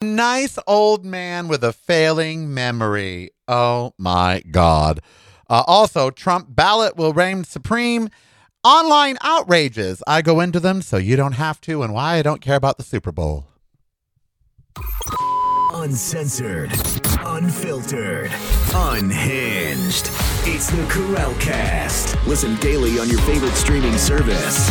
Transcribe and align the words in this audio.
Nice 0.00 0.60
old 0.68 1.04
man 1.04 1.48
with 1.48 1.64
a 1.64 1.72
failing 1.72 2.54
memory. 2.54 3.30
Oh 3.48 3.94
my 3.98 4.44
God. 4.48 5.00
Uh, 5.50 5.64
also, 5.66 6.10
Trump 6.10 6.46
ballot 6.54 6.96
will 6.96 7.12
reign 7.12 7.42
supreme. 7.42 8.08
Online 8.62 9.18
outrages. 9.22 10.00
I 10.06 10.22
go 10.22 10.38
into 10.38 10.60
them 10.60 10.82
so 10.82 10.98
you 10.98 11.16
don't 11.16 11.32
have 11.32 11.60
to, 11.62 11.82
and 11.82 11.92
why 11.92 12.14
I 12.14 12.22
don't 12.22 12.40
care 12.40 12.54
about 12.54 12.76
the 12.76 12.84
Super 12.84 13.10
Bowl. 13.10 13.46
Uncensored, 15.74 16.70
unfiltered, 17.24 18.30
unhinged. 18.74 20.10
It's 20.44 20.70
the 20.70 20.86
Karel 20.88 21.34
Cast. 21.40 22.16
Listen 22.24 22.54
daily 22.56 23.00
on 23.00 23.08
your 23.08 23.20
favorite 23.22 23.54
streaming 23.54 23.98
service. 23.98 24.68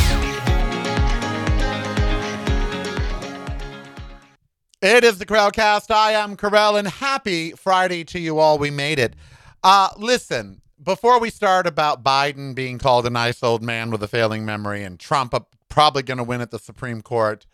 It 4.79 5.03
is 5.03 5.17
the 5.17 5.25
Karel 5.25 5.49
Cast. 5.49 5.89
I 5.89 6.11
am 6.11 6.37
Karel, 6.37 6.75
and 6.75 6.87
happy 6.87 7.53
Friday 7.53 8.03
to 8.03 8.19
you 8.19 8.37
all. 8.37 8.59
We 8.59 8.69
made 8.69 8.99
it. 8.99 9.15
Uh, 9.63 9.89
listen, 9.97 10.61
before 10.83 11.19
we 11.19 11.31
start 11.31 11.65
about 11.65 12.03
Biden 12.03 12.53
being 12.53 12.77
called 12.77 13.07
a 13.07 13.09
nice 13.09 13.41
old 13.41 13.63
man 13.63 13.89
with 13.89 14.03
a 14.03 14.07
failing 14.07 14.45
memory 14.45 14.83
and 14.83 14.99
Trump 14.99 15.33
probably 15.67 16.03
going 16.03 16.19
to 16.19 16.23
win 16.23 16.41
at 16.41 16.51
the 16.51 16.59
Supreme 16.59 17.01
Court 17.01 17.47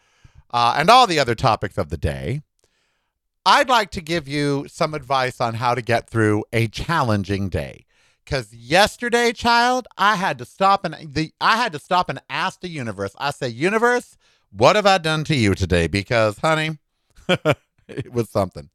uh, 0.51 0.75
and 0.77 0.89
all 0.89 1.07
the 1.07 1.17
other 1.17 1.33
topics 1.33 1.77
of 1.77 1.87
the 1.87 1.95
day, 1.95 2.41
I'd 3.45 3.69
like 3.69 3.91
to 3.91 4.01
give 4.01 4.27
you 4.27 4.65
some 4.67 4.93
advice 4.93 5.39
on 5.39 5.53
how 5.53 5.75
to 5.75 5.81
get 5.81 6.09
through 6.09 6.43
a 6.51 6.67
challenging 6.67 7.47
day. 7.47 7.85
Because 8.25 8.53
yesterday, 8.53 9.31
child, 9.31 9.87
I 9.97 10.17
had 10.17 10.37
to 10.39 10.45
stop 10.45 10.83
and 10.83 11.13
the 11.13 11.31
I 11.39 11.55
had 11.55 11.71
to 11.71 11.79
stop 11.79 12.09
and 12.09 12.19
ask 12.29 12.59
the 12.59 12.67
universe. 12.67 13.15
I 13.17 13.31
say, 13.31 13.47
universe, 13.47 14.17
what 14.51 14.75
have 14.75 14.85
I 14.85 14.97
done 14.97 15.23
to 15.25 15.35
you 15.35 15.55
today? 15.55 15.87
Because, 15.87 16.39
honey, 16.39 16.79
it 17.87 18.11
was 18.11 18.29
something. 18.29 18.69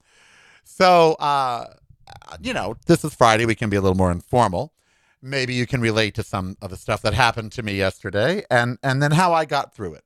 So, 0.64 1.14
uh, 1.14 1.66
you 2.40 2.52
know, 2.52 2.76
this 2.86 3.04
is 3.04 3.14
Friday. 3.14 3.46
We 3.46 3.54
can 3.54 3.70
be 3.70 3.76
a 3.76 3.80
little 3.80 3.96
more 3.96 4.10
informal. 4.10 4.72
Maybe 5.20 5.54
you 5.54 5.66
can 5.66 5.80
relate 5.80 6.14
to 6.14 6.22
some 6.22 6.56
of 6.62 6.70
the 6.70 6.76
stuff 6.76 7.02
that 7.02 7.14
happened 7.14 7.52
to 7.52 7.62
me 7.62 7.74
yesterday, 7.74 8.44
and 8.50 8.78
and 8.82 9.02
then 9.02 9.10
how 9.10 9.32
I 9.32 9.44
got 9.44 9.74
through 9.74 9.94
it. 9.94 10.04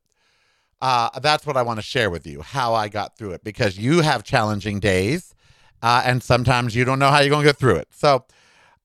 Uh, 0.80 1.10
that's 1.20 1.46
what 1.46 1.56
I 1.56 1.62
want 1.62 1.78
to 1.78 1.82
share 1.82 2.10
with 2.10 2.26
you, 2.26 2.42
how 2.42 2.74
I 2.74 2.88
got 2.88 3.16
through 3.16 3.32
it, 3.32 3.44
because 3.44 3.78
you 3.78 4.00
have 4.00 4.24
challenging 4.24 4.80
days, 4.80 5.34
uh, 5.82 6.02
and 6.04 6.22
sometimes 6.22 6.74
you 6.74 6.84
don't 6.84 6.98
know 6.98 7.10
how 7.10 7.20
you're 7.20 7.30
going 7.30 7.44
to 7.44 7.48
get 7.48 7.58
through 7.58 7.76
it. 7.76 7.88
So, 7.92 8.24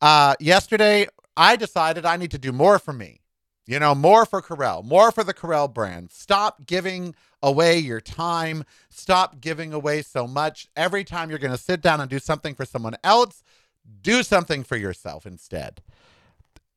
uh, 0.02 0.36
yesterday, 0.40 1.08
I 1.36 1.56
decided 1.56 2.06
I 2.06 2.18
need 2.18 2.32
to 2.32 2.38
do 2.38 2.52
more 2.52 2.78
for 2.78 2.94
me. 2.94 3.22
You 3.68 3.80
know, 3.80 3.94
more 3.94 4.26
for 4.26 4.42
Karel, 4.42 4.82
more 4.82 5.12
for 5.12 5.26
the 5.26 5.34
Karel 5.34 5.68
brand. 5.68 6.12
Stop 6.12 6.66
giving 6.66 7.14
away 7.44 7.78
your 7.78 8.00
time. 8.00 8.64
Stop 8.90 9.42
giving 9.42 9.74
away 9.74 10.02
so 10.02 10.26
much. 10.26 10.70
Every 10.76 11.04
time 11.04 11.30
you're 11.30 11.38
going 11.38 11.52
to 11.52 11.62
sit 11.62 11.82
down 11.82 12.00
and 12.00 12.10
do 12.10 12.18
something 12.18 12.56
for 12.56 12.64
someone 12.64 12.96
else, 13.04 13.44
do 14.02 14.24
something 14.24 14.64
for 14.64 14.78
yourself 14.78 15.26
instead. 15.26 15.82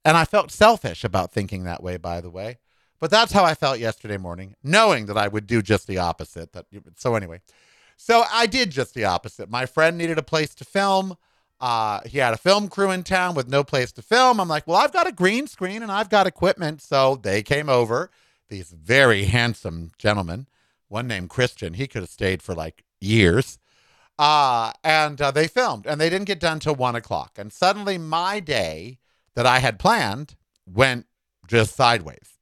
And 0.05 0.17
I 0.17 0.25
felt 0.25 0.51
selfish 0.51 1.05
about 1.05 1.33
thinking 1.33 1.63
that 1.65 1.83
way, 1.83 1.97
by 1.97 2.21
the 2.21 2.31
way. 2.31 2.59
But 2.99 3.11
that's 3.11 3.33
how 3.33 3.45
I 3.45 3.55
felt 3.55 3.79
yesterday 3.79 4.19
morning, 4.19 4.57
knowing 4.63 5.07
that 5.07 5.17
I 5.17 5.29
would 5.29 5.47
do 5.47 5.63
just 5.63 5.87
the 5.87 5.99
opposite. 5.99 6.53
That 6.53 6.67
so 6.97 7.15
anyway, 7.15 7.41
so 7.97 8.25
I 8.33 8.47
did 8.47 8.71
just 8.71 8.95
the 8.95 9.05
opposite. 9.05 9.49
My 9.49 9.65
friend 9.65 9.97
needed 9.97 10.19
a 10.19 10.23
place 10.23 10.55
to 10.57 10.65
film. 10.65 11.17
Uh, 11.61 12.01
he 12.07 12.19
had 12.19 12.33
a 12.33 12.39
film 12.39 12.69
crew 12.69 12.91
in 12.91 13.03
town 13.03 13.35
with 13.35 13.49
no 13.49 13.63
place 13.63 13.93
to 13.93 14.03
film. 14.03 14.41
I'm 14.41 14.49
like, 14.49 14.67
well, 14.67 14.79
I've 14.79 14.93
got 14.93 15.07
a 15.07 15.13
green 15.13 15.47
screen 15.47 15.83
and 15.83 15.93
I've 15.93 16.09
got 16.09 16.27
equipment, 16.27 16.81
so 16.81 17.17
they 17.17 17.43
came 17.43 17.69
over. 17.69 18.11
These 18.49 18.71
very 18.71 19.25
handsome 19.25 19.91
gentlemen, 19.99 20.47
one 20.89 21.07
named 21.07 21.29
Christian. 21.29 21.75
He 21.75 21.87
could 21.87 22.03
have 22.03 22.11
stayed 22.11 22.43
for 22.43 22.55
like 22.55 22.85
years. 23.01 23.59
Uh, 24.19 24.73
and 24.85 25.21
uh, 25.21 25.31
they 25.31 25.49
filmed, 25.49 25.87
and 25.87 25.99
they 25.99 26.11
didn't 26.11 26.27
get 26.27 26.41
done 26.41 26.61
till 26.61 26.75
one 26.75 26.95
o'clock. 26.95 27.39
And 27.39 27.51
suddenly, 27.51 27.97
my 27.97 28.39
day 28.39 28.99
that 29.35 29.47
I 29.47 29.61
had 29.61 29.79
planned 29.79 30.35
went 30.67 31.07
just 31.47 31.75
sideways. 31.75 32.39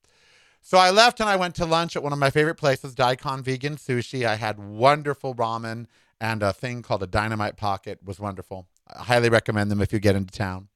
So 0.60 0.76
I 0.76 0.90
left 0.90 1.20
and 1.20 1.28
I 1.28 1.36
went 1.36 1.54
to 1.56 1.64
lunch 1.64 1.96
at 1.96 2.02
one 2.02 2.12
of 2.12 2.18
my 2.18 2.30
favorite 2.30 2.56
places, 2.56 2.94
Daikon 2.94 3.42
Vegan 3.42 3.76
Sushi. 3.76 4.26
I 4.26 4.34
had 4.34 4.58
wonderful 4.58 5.34
ramen 5.34 5.86
and 6.20 6.42
a 6.42 6.52
thing 6.52 6.82
called 6.82 7.02
a 7.02 7.06
Dynamite 7.06 7.56
Pocket 7.56 8.00
was 8.04 8.20
wonderful. 8.20 8.66
I 8.96 9.04
highly 9.04 9.28
recommend 9.28 9.70
them 9.70 9.80
if 9.80 9.92
you 9.92 9.98
get 9.98 10.16
into 10.16 10.32
town. 10.32 10.68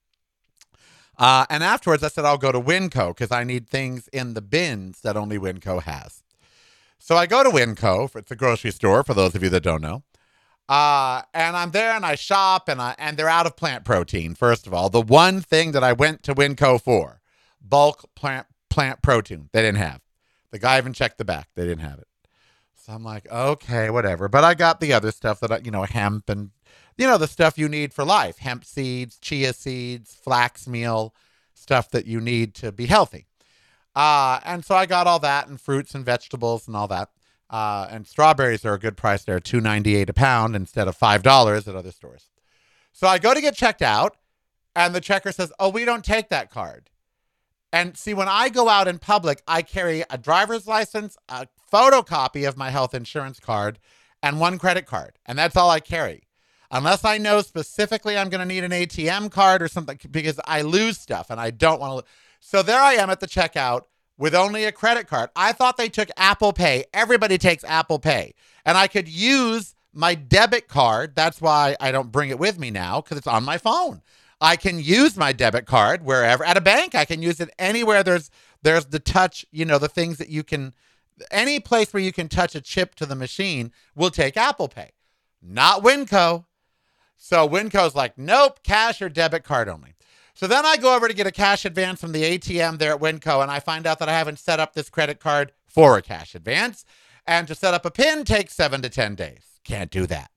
Uh, 1.19 1.47
and 1.51 1.63
afterwards, 1.63 2.03
I 2.03 2.09
said 2.09 2.25
I'll 2.25 2.39
go 2.39 2.53
to 2.53 2.61
Winco 2.61 3.09
because 3.09 3.31
I 3.31 3.45
need 3.45 3.69
things 3.69 4.09
in 4.09 4.35
the 4.35 4.41
bins 4.41 5.01
that 5.03 5.17
only 5.17 5.39
Winco 5.39 5.83
has. 5.83 6.23
So 6.99 7.17
I 7.17 7.27
go 7.27 7.43
to 7.43 7.51
Winco. 7.51 8.15
It's 8.17 8.31
a 8.31 8.37
grocery 8.37 8.71
store 8.71 9.03
for 9.05 9.15
those 9.15 9.35
of 9.35 9.43
you 9.43 9.49
that 9.51 9.63
don't 9.63 9.83
know. 9.83 10.03
Uh, 10.69 11.23
and 11.35 11.57
I'm 11.57 11.73
there 11.73 11.93
and 11.93 12.07
I 12.07 12.15
shop 12.15 12.69
and 12.69 12.81
I 12.81 12.95
and 12.99 13.17
they're 13.17 13.29
out 13.29 13.47
of 13.47 13.57
plant 13.57 13.85
protein. 13.85 14.35
First 14.35 14.67
of 14.67 14.73
all, 14.73 14.89
the 14.89 15.03
one 15.03 15.41
thing 15.41 15.73
that 15.73 15.85
I 15.85 15.93
went 15.93 16.23
to 16.23 16.35
Winco 16.35 16.81
for, 16.81 17.21
bulk 17.61 18.09
plant 18.15 18.47
plant 18.71 19.03
protein. 19.03 19.51
They 19.53 19.61
didn't 19.61 19.79
have. 19.79 20.01
The 20.51 20.59
guy 20.59 20.79
even 20.79 20.93
checked 20.93 21.19
the 21.19 21.25
back. 21.25 21.49
They 21.55 21.67
didn't 21.67 21.81
have 21.81 21.99
it. 21.99 22.07
So 22.77 22.93
I'm 22.93 23.05
like, 23.05 23.31
okay, 23.31 23.91
whatever. 23.91 24.29
But 24.29 24.45
I 24.45 24.55
got 24.55 24.81
the 24.81 24.93
other 24.93 25.11
stuff 25.11 25.41
that 25.41 25.53
I, 25.53 25.59
you 25.59 25.71
know, 25.71 25.83
hemp 25.83 26.29
and 26.29 26.51
you 26.97 27.07
know 27.07 27.19
the 27.19 27.27
stuff 27.29 27.59
you 27.59 27.69
need 27.69 27.93
for 27.93 28.05
life: 28.05 28.39
hemp 28.39 28.65
seeds, 28.65 29.19
chia 29.19 29.53
seeds, 29.53 30.15
flax 30.15 30.67
meal, 30.67 31.15
stuff 31.55 31.91
that 31.91 32.07
you 32.07 32.21
need 32.21 32.55
to 32.57 32.73
be 32.73 32.87
healthy. 32.87 33.27
Uh, 33.95 34.41
and 34.45 34.65
so 34.65 34.75
I 34.75 34.87
got 34.87 35.07
all 35.07 35.19
that 35.21 35.49
and 35.49 35.61
fruits 35.61 35.95
and 35.95 36.05
vegetables 36.05 36.67
and 36.67 36.77
all 36.77 36.89
that. 36.89 37.11
Uh, 37.51 37.87
and 37.91 38.07
strawberries 38.07 38.65
are 38.65 38.75
a 38.75 38.79
good 38.79 38.97
price. 38.97 39.25
They're 39.25 39.41
two 39.41 39.61
ninety 39.61 39.95
eight 39.97 40.09
a 40.09 40.15
pound 40.15 40.57
instead 40.57 40.89
of 40.89 40.97
five 40.97 41.23
dollars 41.23 41.69
at 41.69 41.77
other 41.77 41.91
stores. 41.91 42.31
So 42.93 43.07
I 43.07 43.19
go 43.19 43.35
to 43.35 43.41
get 43.41 43.55
checked 43.55 43.83
out, 43.83 44.17
and 44.75 44.95
the 44.95 45.01
checker 45.01 45.33
says, 45.33 45.53
"Oh, 45.59 45.69
we 45.69 45.85
don't 45.85 46.05
take 46.05 46.31
that 46.31 46.51
card." 46.51 46.89
And 47.73 47.97
see, 47.97 48.13
when 48.15 48.29
I 48.29 48.49
go 48.51 48.69
out 48.69 48.89
in 48.89 48.99
public, 48.99 49.43
I 49.49 49.63
carry 49.63 50.05
a 50.11 50.19
driver's 50.19 50.67
license, 50.67 51.17
a 51.29 51.47
photocopy 51.73 52.47
of 52.47 52.57
my 52.57 52.71
health 52.71 52.95
insurance 52.95 53.41
card, 53.41 53.79
and 54.23 54.41
one 54.41 54.59
credit 54.59 54.87
card. 54.87 55.19
And 55.25 55.39
that's 55.39 55.57
all 55.57 55.71
I 55.71 55.81
carry. 55.81 56.25
Unless 56.73 57.05
I 57.05 57.19
know 57.19 57.43
specifically 57.43 58.17
I'm 58.17 58.31
going 58.31 58.41
to 58.41 58.47
need 58.47 58.65
an 58.65 58.73
ATM 58.73 59.31
card 59.31 59.61
or 59.61 59.69
something 59.69 59.99
because 60.11 60.41
I 60.47 60.63
lose 60.63 60.99
stuff 60.99 61.29
and 61.29 61.39
I 61.39 61.51
don't 61.51 61.81
want 61.81 62.05
to. 62.05 62.13
So 62.41 62.63
there 62.63 62.81
I 62.81 62.95
am 62.95 63.11
at 63.11 63.21
the 63.21 63.27
checkout 63.27 63.83
with 64.17 64.35
only 64.35 64.65
a 64.65 64.73
credit 64.73 65.07
card. 65.07 65.29
I 65.37 65.53
thought 65.53 65.77
they 65.77 65.91
took 65.91 66.09
Apple 66.17 66.55
Pay. 66.55 66.85
Everybody 66.95 67.37
takes 67.37 67.63
Apple 67.65 67.99
Pay. 67.99 68.35
And 68.65 68.79
I 68.79 68.89
could 68.89 69.07
use 69.07 69.75
my 69.93 70.15
debit 70.15 70.67
card. 70.67 71.15
That's 71.15 71.43
why 71.43 71.77
I 71.79 71.93
don't 71.93 72.11
bring 72.11 72.31
it 72.31 72.39
with 72.39 72.59
me 72.59 72.71
now 72.71 73.03
because 73.03 73.19
it's 73.19 73.27
on 73.27 73.45
my 73.45 73.59
phone. 73.59 74.01
I 74.41 74.57
can 74.57 74.81
use 74.81 75.17
my 75.17 75.33
debit 75.33 75.67
card 75.67 76.05
wherever 76.05 76.43
at 76.43 76.57
a 76.57 76.63
bank. 76.63 76.95
I 76.95 77.05
can 77.05 77.23
use 77.23 77.39
it 77.39 77.51
anywhere 77.59 78.03
there's 78.03 78.31
there's 78.63 78.87
the 78.87 78.99
touch, 78.99 79.45
you 79.51 79.65
know, 79.65 79.79
the 79.79 79.89
things 79.89 80.19
that 80.19 80.31
you 80.31 80.43
can 80.43 80.73
any 81.31 81.61
place 81.61 81.93
where 81.93 82.03
you 82.03 82.13
can 82.13 82.29
touch 82.29 82.55
a 82.55 82.61
chip 82.61 82.95
to 82.95 83.07
the 83.07 83.15
machine 83.15 83.73
will 83.95 84.11
take 84.11 84.37
Apple 84.37 84.69
Pay. 84.69 84.93
Not 85.43 85.83
Winco. 85.83 86.47
So 87.25 87.49
Winco's 87.49 87.95
like, 87.95 88.19
nope, 88.19 88.65
cash 88.65 89.01
or 89.01 89.09
debit 89.09 89.45
card 89.45 89.69
only. 89.69 89.95
So 90.35 90.49
then 90.49 90.67
I 90.67 90.77
go 90.77 90.97
over 90.97 91.07
to 91.07 91.15
get 91.15 91.29
a 91.29 91.31
cash 91.31 91.65
advance 91.65 92.01
from 92.01 92.11
the 92.11 92.25
ATM 92.25 92.79
there 92.79 92.93
at 92.93 93.01
Winco, 93.01 93.41
and 93.41 93.51
I 93.51 93.61
find 93.61 93.87
out 93.87 94.01
that 94.01 94.09
I 94.09 94.19
haven't 94.19 94.41
set 94.41 94.59
up 94.59 94.75
this 94.75 94.91
credit 94.91 95.21
card 95.21 95.53
for 95.65 95.97
a 95.97 96.03
cash 96.03 96.35
advance. 96.35 96.85
And 97.25 97.47
to 97.47 97.55
set 97.55 97.75
up 97.75 97.87
a 97.87 97.93
PIN 97.93 98.25
takes 98.25 98.55
seven 98.55 98.83
to 98.83 98.89
10 98.89 99.15
days. 99.15 99.61
Can't 99.63 99.93
do 99.93 100.05
that. 100.09 100.33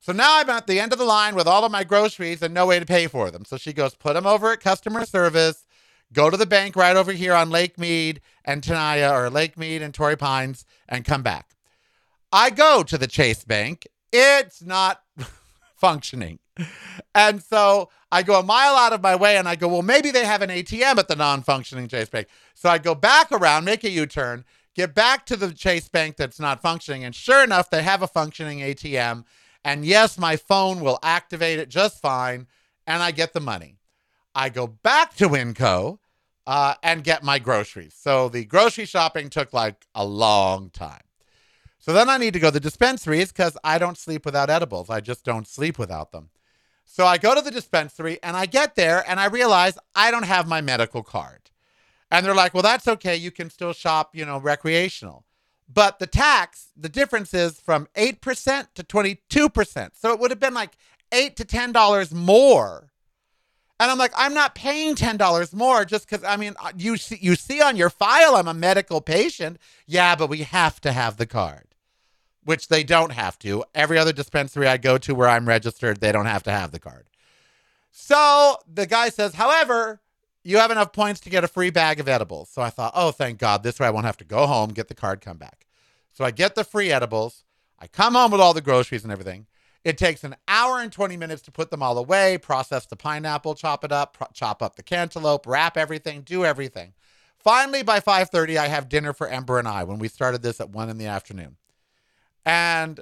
So 0.00 0.12
now 0.12 0.40
I'm 0.40 0.48
at 0.48 0.66
the 0.66 0.80
end 0.80 0.94
of 0.94 0.98
the 0.98 1.04
line 1.04 1.34
with 1.34 1.46
all 1.46 1.62
of 1.62 1.70
my 1.70 1.84
groceries 1.84 2.40
and 2.40 2.54
no 2.54 2.66
way 2.66 2.80
to 2.80 2.86
pay 2.86 3.06
for 3.06 3.30
them. 3.30 3.44
So 3.44 3.58
she 3.58 3.74
goes, 3.74 3.94
put 3.94 4.14
them 4.14 4.26
over 4.26 4.50
at 4.50 4.60
customer 4.60 5.04
service, 5.04 5.66
go 6.10 6.30
to 6.30 6.38
the 6.38 6.46
bank 6.46 6.74
right 6.74 6.96
over 6.96 7.12
here 7.12 7.34
on 7.34 7.50
Lake 7.50 7.78
Mead 7.78 8.22
and 8.46 8.62
Tenaya 8.62 9.12
or 9.12 9.28
Lake 9.28 9.58
Mead 9.58 9.82
and 9.82 9.92
Torrey 9.92 10.16
Pines 10.16 10.64
and 10.88 11.04
come 11.04 11.22
back. 11.22 11.50
I 12.32 12.48
go 12.48 12.82
to 12.82 12.96
the 12.96 13.06
Chase 13.06 13.44
Bank. 13.44 13.86
It's 14.10 14.62
not 14.62 15.02
functioning. 15.76 16.38
And 17.14 17.42
so 17.42 17.90
I 18.12 18.22
go 18.22 18.38
a 18.38 18.42
mile 18.42 18.74
out 18.74 18.92
of 18.92 19.02
my 19.02 19.16
way 19.16 19.36
and 19.36 19.48
I 19.48 19.56
go, 19.56 19.68
well, 19.68 19.82
maybe 19.82 20.10
they 20.10 20.24
have 20.24 20.42
an 20.42 20.50
ATM 20.50 20.98
at 20.98 21.08
the 21.08 21.16
non 21.16 21.42
functioning 21.42 21.88
Chase 21.88 22.08
Bank. 22.08 22.28
So 22.54 22.68
I 22.68 22.78
go 22.78 22.94
back 22.94 23.32
around, 23.32 23.64
make 23.64 23.84
a 23.84 23.90
U 23.90 24.06
turn, 24.06 24.44
get 24.74 24.94
back 24.94 25.26
to 25.26 25.36
the 25.36 25.52
Chase 25.52 25.88
Bank 25.88 26.16
that's 26.16 26.40
not 26.40 26.62
functioning. 26.62 27.04
And 27.04 27.14
sure 27.14 27.42
enough, 27.42 27.70
they 27.70 27.82
have 27.82 28.02
a 28.02 28.08
functioning 28.08 28.60
ATM. 28.60 29.24
And 29.64 29.84
yes, 29.84 30.18
my 30.18 30.36
phone 30.36 30.80
will 30.80 30.98
activate 31.02 31.58
it 31.58 31.70
just 31.70 32.00
fine, 32.00 32.46
and 32.86 33.02
I 33.02 33.12
get 33.12 33.32
the 33.32 33.40
money. 33.40 33.78
I 34.34 34.50
go 34.50 34.66
back 34.66 35.14
to 35.16 35.28
Winco 35.28 35.98
uh, 36.46 36.74
and 36.82 37.02
get 37.02 37.22
my 37.22 37.38
groceries. 37.38 37.94
So 37.98 38.28
the 38.28 38.44
grocery 38.44 38.84
shopping 38.84 39.30
took 39.30 39.52
like 39.52 39.86
a 39.94 40.04
long 40.04 40.70
time. 40.70 41.03
So 41.84 41.92
then 41.92 42.08
I 42.08 42.16
need 42.16 42.32
to 42.32 42.40
go 42.40 42.48
to 42.48 42.52
the 42.52 42.60
dispensaries 42.60 43.30
because 43.30 43.58
I 43.62 43.76
don't 43.76 43.98
sleep 43.98 44.24
without 44.24 44.48
edibles. 44.48 44.88
I 44.88 45.02
just 45.02 45.22
don't 45.22 45.46
sleep 45.46 45.78
without 45.78 46.12
them. 46.12 46.30
So 46.86 47.04
I 47.04 47.18
go 47.18 47.34
to 47.34 47.42
the 47.42 47.50
dispensary 47.50 48.18
and 48.22 48.38
I 48.38 48.46
get 48.46 48.74
there 48.74 49.04
and 49.06 49.20
I 49.20 49.26
realize 49.26 49.76
I 49.94 50.10
don't 50.10 50.22
have 50.22 50.48
my 50.48 50.62
medical 50.62 51.02
card. 51.02 51.50
And 52.10 52.24
they're 52.24 52.34
like, 52.34 52.54
well, 52.54 52.62
that's 52.62 52.88
okay. 52.88 53.14
You 53.16 53.30
can 53.30 53.50
still 53.50 53.74
shop, 53.74 54.16
you 54.16 54.24
know, 54.24 54.38
recreational. 54.38 55.26
But 55.70 55.98
the 55.98 56.06
tax, 56.06 56.68
the 56.74 56.88
difference 56.88 57.34
is 57.34 57.60
from 57.60 57.86
8% 57.96 58.68
to 58.76 58.82
22%. 58.82 59.90
So 59.92 60.10
it 60.10 60.18
would 60.18 60.30
have 60.30 60.40
been 60.40 60.54
like 60.54 60.78
8 61.12 61.36
to 61.36 61.44
$10 61.44 62.14
more. 62.14 62.92
And 63.78 63.90
I'm 63.90 63.98
like, 63.98 64.12
I'm 64.16 64.32
not 64.32 64.54
paying 64.54 64.94
$10 64.94 65.52
more 65.52 65.84
just 65.84 66.08
because, 66.08 66.24
I 66.24 66.38
mean, 66.38 66.54
uh, 66.62 66.72
you 66.78 66.96
see, 66.96 67.18
you 67.20 67.34
see 67.34 67.60
on 67.60 67.76
your 67.76 67.90
file 67.90 68.36
I'm 68.36 68.48
a 68.48 68.54
medical 68.54 69.02
patient. 69.02 69.58
Yeah, 69.86 70.14
but 70.14 70.30
we 70.30 70.44
have 70.44 70.80
to 70.80 70.92
have 70.92 71.18
the 71.18 71.26
card, 71.26 71.73
which 72.44 72.68
they 72.68 72.84
don't 72.84 73.12
have 73.12 73.38
to. 73.40 73.64
Every 73.74 73.98
other 73.98 74.12
dispensary 74.12 74.68
I 74.68 74.76
go 74.76 74.98
to 74.98 75.14
where 75.14 75.28
I'm 75.28 75.48
registered, 75.48 76.00
they 76.00 76.12
don't 76.12 76.26
have 76.26 76.42
to 76.44 76.50
have 76.50 76.70
the 76.70 76.78
card. 76.78 77.06
So 77.90 78.58
the 78.72 78.86
guy 78.86 79.08
says, 79.08 79.34
however, 79.34 80.00
you 80.42 80.58
have 80.58 80.70
enough 80.70 80.92
points 80.92 81.20
to 81.20 81.30
get 81.30 81.44
a 81.44 81.48
free 81.48 81.70
bag 81.70 82.00
of 82.00 82.08
edibles. 82.08 82.50
So 82.50 82.60
I 82.60 82.70
thought, 82.70 82.92
oh, 82.94 83.10
thank 83.10 83.38
God. 83.38 83.62
This 83.62 83.80
way 83.80 83.86
I 83.86 83.90
won't 83.90 84.06
have 84.06 84.18
to 84.18 84.24
go 84.24 84.46
home, 84.46 84.70
get 84.70 84.88
the 84.88 84.94
card, 84.94 85.20
come 85.20 85.38
back. 85.38 85.66
So 86.12 86.24
I 86.24 86.30
get 86.30 86.54
the 86.54 86.64
free 86.64 86.92
edibles. 86.92 87.44
I 87.78 87.86
come 87.86 88.14
home 88.14 88.30
with 88.30 88.40
all 88.40 88.54
the 88.54 88.60
groceries 88.60 89.04
and 89.04 89.12
everything. 89.12 89.46
It 89.84 89.98
takes 89.98 90.24
an 90.24 90.36
hour 90.48 90.80
and 90.80 90.90
20 90.90 91.16
minutes 91.16 91.42
to 91.42 91.50
put 91.50 91.70
them 91.70 91.82
all 91.82 91.98
away, 91.98 92.38
process 92.38 92.86
the 92.86 92.96
pineapple, 92.96 93.54
chop 93.54 93.84
it 93.84 93.92
up, 93.92 94.16
pro- 94.16 94.28
chop 94.32 94.62
up 94.62 94.76
the 94.76 94.82
cantaloupe, 94.82 95.46
wrap 95.46 95.76
everything, 95.76 96.22
do 96.22 96.44
everything. 96.44 96.94
Finally, 97.38 97.82
by 97.82 98.00
5:30, 98.00 98.56
I 98.56 98.68
have 98.68 98.88
dinner 98.88 99.12
for 99.12 99.28
Ember 99.28 99.58
and 99.58 99.68
I 99.68 99.84
when 99.84 99.98
we 99.98 100.08
started 100.08 100.42
this 100.42 100.60
at 100.60 100.70
one 100.70 100.88
in 100.88 100.96
the 100.96 101.06
afternoon. 101.06 101.56
And 102.44 103.00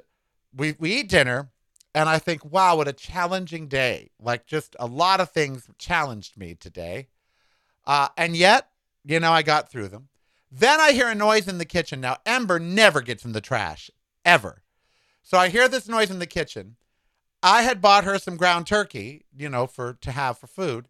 we 0.55 0.75
we 0.79 0.95
eat 0.95 1.09
dinner, 1.09 1.49
and 1.93 2.09
I 2.09 2.19
think, 2.19 2.45
wow, 2.45 2.77
what 2.77 2.87
a 2.87 2.93
challenging 2.93 3.67
day. 3.67 4.11
Like 4.19 4.45
just 4.45 4.75
a 4.79 4.87
lot 4.87 5.19
of 5.19 5.31
things 5.31 5.69
challenged 5.77 6.37
me 6.37 6.55
today. 6.55 7.07
Uh, 7.85 8.07
and 8.17 8.35
yet, 8.35 8.69
you 9.03 9.19
know, 9.19 9.31
I 9.31 9.41
got 9.41 9.69
through 9.69 9.89
them. 9.89 10.09
Then 10.51 10.79
I 10.79 10.91
hear 10.91 11.09
a 11.09 11.15
noise 11.15 11.47
in 11.47 11.57
the 11.57 11.65
kitchen. 11.65 11.99
Now, 11.99 12.17
Ember 12.25 12.59
never 12.59 13.01
gets 13.01 13.25
in 13.25 13.31
the 13.31 13.41
trash, 13.41 13.89
ever. 14.23 14.61
So 15.21 15.37
I 15.37 15.49
hear 15.49 15.67
this 15.67 15.87
noise 15.87 16.11
in 16.11 16.19
the 16.19 16.27
kitchen. 16.27 16.75
I 17.41 17.63
had 17.63 17.81
bought 17.81 18.05
her 18.05 18.19
some 18.19 18.37
ground 18.37 18.67
turkey, 18.67 19.25
you 19.35 19.49
know, 19.49 19.67
for 19.67 19.93
to 20.01 20.11
have 20.11 20.37
for 20.37 20.47
food. 20.47 20.87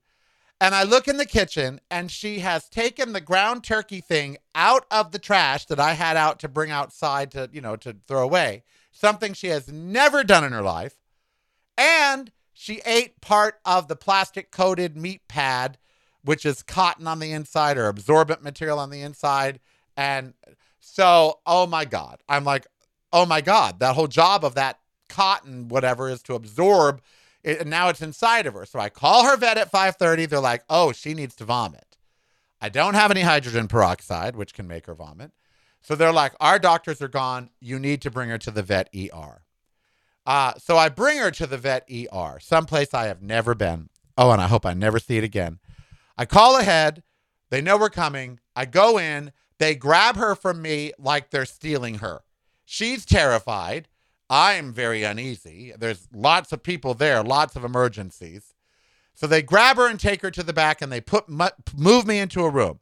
And 0.61 0.73
I 0.73 0.83
look 0.83 1.07
in 1.07 1.17
the 1.17 1.25
kitchen 1.25 1.81
and 1.91 2.09
she 2.09 2.39
has 2.39 2.69
taken 2.69 3.11
the 3.11 3.21
ground 3.21 3.63
turkey 3.63 3.99
thing 3.99 4.37
out 4.55 4.85
of 4.89 5.11
the 5.11 5.19
trash 5.19 5.65
that 5.65 5.79
I 5.79 5.93
had 5.93 6.15
out 6.15 6.39
to 6.39 6.47
bring 6.47 6.71
outside 6.71 7.31
to, 7.31 7.49
you 7.51 7.59
know, 7.59 7.75
to 7.77 7.97
throw 8.07 8.23
away. 8.23 8.63
Something 8.91 9.33
she 9.33 9.47
has 9.47 9.67
never 9.71 10.23
done 10.23 10.43
in 10.43 10.53
her 10.53 10.61
life. 10.61 10.95
And 11.77 12.31
she 12.53 12.81
ate 12.85 13.19
part 13.19 13.59
of 13.65 13.87
the 13.87 13.95
plastic 13.95 14.51
coated 14.51 14.95
meat 14.95 15.27
pad 15.27 15.77
which 16.23 16.45
is 16.45 16.63
cotton 16.63 17.07
on 17.07 17.19
the 17.19 17.31
inside 17.31 17.77
or 17.77 17.87
absorbent 17.87 18.41
material 18.41 18.79
on 18.79 18.89
the 18.89 19.01
inside. 19.01 19.59
And 19.95 20.33
so, 20.79 21.39
oh 21.45 21.67
my 21.67 21.85
God, 21.85 22.21
I'm 22.27 22.43
like, 22.43 22.65
oh 23.11 23.25
my 23.25 23.41
God, 23.41 23.79
that 23.79 23.95
whole 23.95 24.07
job 24.07 24.43
of 24.43 24.55
that 24.55 24.79
cotton, 25.09 25.67
whatever, 25.67 26.09
is 26.09 26.23
to 26.23 26.35
absorb 26.35 27.01
it, 27.43 27.61
and 27.61 27.69
now 27.69 27.89
it's 27.89 28.01
inside 28.01 28.45
of 28.45 28.53
her. 28.53 28.65
So 28.65 28.79
I 28.79 28.89
call 28.89 29.25
her 29.25 29.37
vet 29.37 29.57
at 29.57 29.71
5:30. 29.71 30.27
They're 30.27 30.39
like, 30.39 30.63
oh, 30.69 30.91
she 30.91 31.13
needs 31.13 31.35
to 31.35 31.45
vomit. 31.45 31.97
I 32.61 32.69
don't 32.69 32.93
have 32.93 33.11
any 33.11 33.21
hydrogen 33.21 33.67
peroxide, 33.67 34.35
which 34.35 34.53
can 34.53 34.67
make 34.67 34.85
her 34.85 34.95
vomit. 34.95 35.31
So 35.81 35.95
they're 35.95 36.13
like, 36.13 36.33
our 36.39 36.59
doctors 36.59 37.01
are 37.01 37.09
gone. 37.09 37.49
You 37.59 37.77
need 37.77 38.01
to 38.03 38.11
bring 38.11 38.29
her 38.29 38.37
to 38.37 38.51
the 38.51 38.63
vet 38.63 38.89
ER. 38.95 39.43
Uh, 40.25 40.53
so 40.57 40.77
I 40.77 40.87
bring 40.87 41.17
her 41.17 41.31
to 41.31 41.45
the 41.45 41.57
vet 41.57 41.85
ER, 41.91 42.39
someplace 42.39 42.93
I 42.93 43.07
have 43.07 43.21
never 43.21 43.53
been. 43.53 43.89
Oh, 44.17 44.31
and 44.31 44.41
I 44.41 44.47
hope 44.47 44.65
I 44.65 44.73
never 44.73 44.99
see 44.99 45.17
it 45.17 45.23
again. 45.25 45.59
I 46.17 46.25
call 46.25 46.57
ahead. 46.57 47.03
They 47.49 47.61
know 47.61 47.77
we're 47.77 47.89
coming. 47.89 48.39
I 48.55 48.65
go 48.65 48.97
in. 48.97 49.33
They 49.59 49.75
grab 49.75 50.15
her 50.15 50.35
from 50.35 50.61
me 50.61 50.93
like 50.97 51.29
they're 51.29 51.45
stealing 51.45 51.95
her. 51.95 52.21
She's 52.63 53.05
terrified. 53.05 53.87
I'm 54.29 54.73
very 54.73 55.03
uneasy. 55.03 55.73
There's 55.77 56.07
lots 56.13 56.51
of 56.51 56.63
people 56.63 56.93
there, 56.93 57.23
lots 57.23 57.55
of 57.55 57.63
emergencies. 57.63 58.53
So 59.13 59.27
they 59.27 59.41
grab 59.41 59.77
her 59.77 59.87
and 59.87 59.99
take 59.99 60.21
her 60.21 60.31
to 60.31 60.43
the 60.43 60.53
back 60.53 60.81
and 60.81 60.91
they 60.91 61.01
put 61.01 61.25
move 61.29 62.07
me 62.07 62.19
into 62.19 62.43
a 62.43 62.49
room 62.49 62.79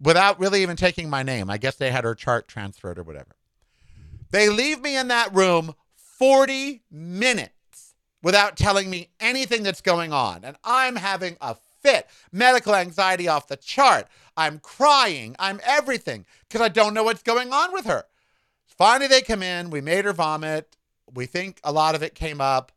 without 0.00 0.38
really 0.38 0.62
even 0.62 0.76
taking 0.76 1.08
my 1.08 1.22
name. 1.22 1.48
I 1.48 1.58
guess 1.58 1.76
they 1.76 1.90
had 1.90 2.04
her 2.04 2.14
chart 2.14 2.48
transferred 2.48 2.98
or 2.98 3.04
whatever. 3.04 3.36
They 4.30 4.48
leave 4.48 4.80
me 4.80 4.96
in 4.96 5.08
that 5.08 5.34
room 5.34 5.74
40 5.96 6.82
minutes 6.90 7.94
without 8.22 8.56
telling 8.56 8.90
me 8.90 9.10
anything 9.20 9.62
that's 9.62 9.80
going 9.80 10.12
on. 10.12 10.44
And 10.44 10.56
I'm 10.64 10.96
having 10.96 11.36
a 11.40 11.56
fit. 11.82 12.06
Medical 12.30 12.74
anxiety 12.74 13.28
off 13.28 13.48
the 13.48 13.56
chart. 13.56 14.06
I'm 14.36 14.58
crying. 14.58 15.36
I'm 15.38 15.60
everything 15.64 16.24
because 16.48 16.60
I 16.60 16.68
don't 16.68 16.94
know 16.94 17.04
what's 17.04 17.22
going 17.22 17.52
on 17.52 17.72
with 17.72 17.86
her. 17.86 18.04
Finally, 18.76 19.08
they 19.08 19.20
come 19.20 19.42
in. 19.42 19.70
We 19.70 19.80
made 19.80 20.04
her 20.04 20.12
vomit. 20.12 20.76
We 21.12 21.26
think 21.26 21.60
a 21.62 21.72
lot 21.72 21.94
of 21.94 22.02
it 22.02 22.14
came 22.14 22.40
up. 22.40 22.72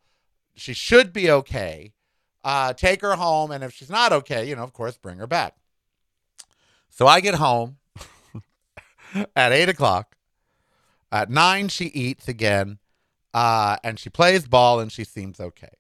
She 0.56 0.74
should 0.74 1.14
be 1.14 1.32
okay. 1.32 1.94
Uh, 2.44 2.74
take 2.74 3.02
her 3.02 3.16
home. 3.16 3.52
And 3.52 3.64
if 3.64 3.74
she's 3.74 3.90
not 3.90 4.14
okay, 4.14 4.48
you 4.48 4.56
know, 4.56 4.64
of 4.64 4.74
course, 4.74 4.98
bring 4.98 5.18
her 5.18 5.28
back. 5.28 5.56
So 6.90 7.08
I 7.08 7.20
get 7.22 7.36
home 7.36 7.78
at 9.36 9.52
eight 9.52 9.70
o'clock. 9.70 10.16
At 11.12 11.30
nine, 11.30 11.70
she 11.70 11.86
eats 11.86 12.28
again. 12.28 12.80
Uh, 13.34 13.78
and 13.84 14.00
she 14.00 14.10
plays 14.10 14.48
ball 14.48 14.80
and 14.80 14.92
she 14.92 15.04
seems 15.04 15.40
okay. 15.40 15.74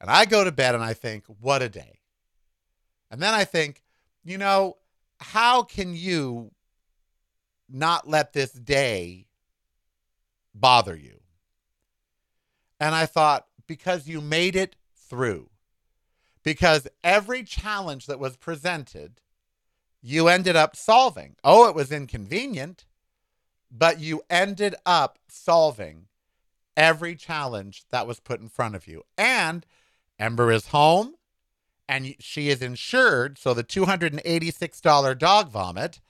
And 0.00 0.10
I 0.10 0.24
go 0.24 0.44
to 0.44 0.52
bed 0.52 0.74
and 0.74 0.84
I 0.84 0.94
think, 0.94 1.24
what 1.40 1.62
a 1.62 1.68
day. 1.68 2.00
And 3.10 3.22
then 3.22 3.34
I 3.34 3.44
think, 3.44 3.82
you 4.24 4.38
know, 4.38 4.76
how 5.20 5.62
can 5.62 5.94
you 5.94 6.52
not 7.68 8.08
let 8.08 8.32
this 8.32 8.52
day 8.52 9.26
bother 10.54 10.96
you? 10.96 11.20
And 12.80 12.94
I 12.94 13.06
thought, 13.06 13.46
because 13.66 14.06
you 14.06 14.20
made 14.20 14.56
it 14.56 14.76
through. 14.94 15.50
Because 16.42 16.88
every 17.02 17.42
challenge 17.42 18.06
that 18.06 18.18
was 18.18 18.36
presented, 18.36 19.20
you 20.00 20.28
ended 20.28 20.56
up 20.56 20.76
solving. 20.76 21.36
Oh, 21.42 21.68
it 21.68 21.74
was 21.74 21.92
inconvenient, 21.92 22.86
but 23.70 24.00
you 24.00 24.22
ended 24.30 24.74
up 24.86 25.18
solving 25.28 26.06
every 26.76 27.16
challenge 27.16 27.84
that 27.90 28.06
was 28.06 28.20
put 28.20 28.40
in 28.40 28.48
front 28.48 28.76
of 28.76 28.86
you. 28.86 29.02
And 29.18 29.66
Ember 30.18 30.52
is 30.52 30.68
home 30.68 31.14
and 31.88 32.14
she 32.20 32.50
is 32.50 32.62
insured, 32.62 33.38
so 33.38 33.54
the 33.54 33.64
$286 33.64 35.18
dog 35.18 35.50
vomit 35.50 36.00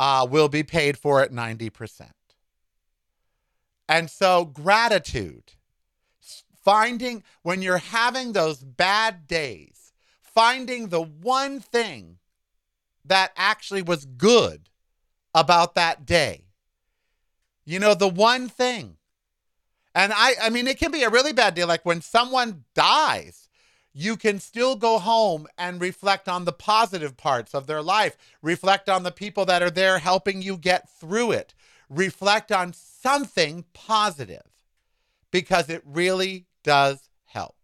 uh, 0.00 0.26
will 0.28 0.48
be 0.48 0.62
paid 0.62 0.96
for 0.96 1.20
at 1.20 1.30
90%. 1.30 2.08
And 3.86 4.08
so, 4.08 4.46
gratitude, 4.46 5.52
finding 6.64 7.22
when 7.42 7.60
you're 7.60 7.78
having 7.78 8.32
those 8.32 8.64
bad 8.64 9.26
days, 9.26 9.92
finding 10.22 10.88
the 10.88 11.02
one 11.02 11.60
thing 11.60 12.16
that 13.04 13.32
actually 13.36 13.82
was 13.82 14.06
good 14.06 14.70
about 15.34 15.74
that 15.74 16.06
day. 16.06 16.46
You 17.66 17.78
know, 17.78 17.92
the 17.92 18.08
one 18.08 18.48
thing. 18.48 18.96
And 19.94 20.12
I 20.14 20.34
I 20.40 20.50
mean 20.50 20.66
it 20.66 20.78
can 20.78 20.92
be 20.92 21.02
a 21.02 21.10
really 21.10 21.32
bad 21.32 21.54
day 21.54 21.64
like 21.64 21.84
when 21.84 22.00
someone 22.00 22.64
dies 22.74 23.49
you 23.92 24.16
can 24.16 24.38
still 24.38 24.76
go 24.76 24.98
home 24.98 25.46
and 25.58 25.80
reflect 25.80 26.28
on 26.28 26.44
the 26.44 26.52
positive 26.52 27.16
parts 27.16 27.54
of 27.54 27.66
their 27.66 27.82
life, 27.82 28.16
reflect 28.42 28.88
on 28.88 29.02
the 29.02 29.10
people 29.10 29.44
that 29.46 29.62
are 29.62 29.70
there 29.70 29.98
helping 29.98 30.42
you 30.42 30.56
get 30.56 30.88
through 30.88 31.32
it, 31.32 31.54
reflect 31.88 32.52
on 32.52 32.72
something 32.72 33.64
positive 33.72 34.42
because 35.30 35.68
it 35.68 35.82
really 35.84 36.46
does 36.62 37.08
help. 37.24 37.56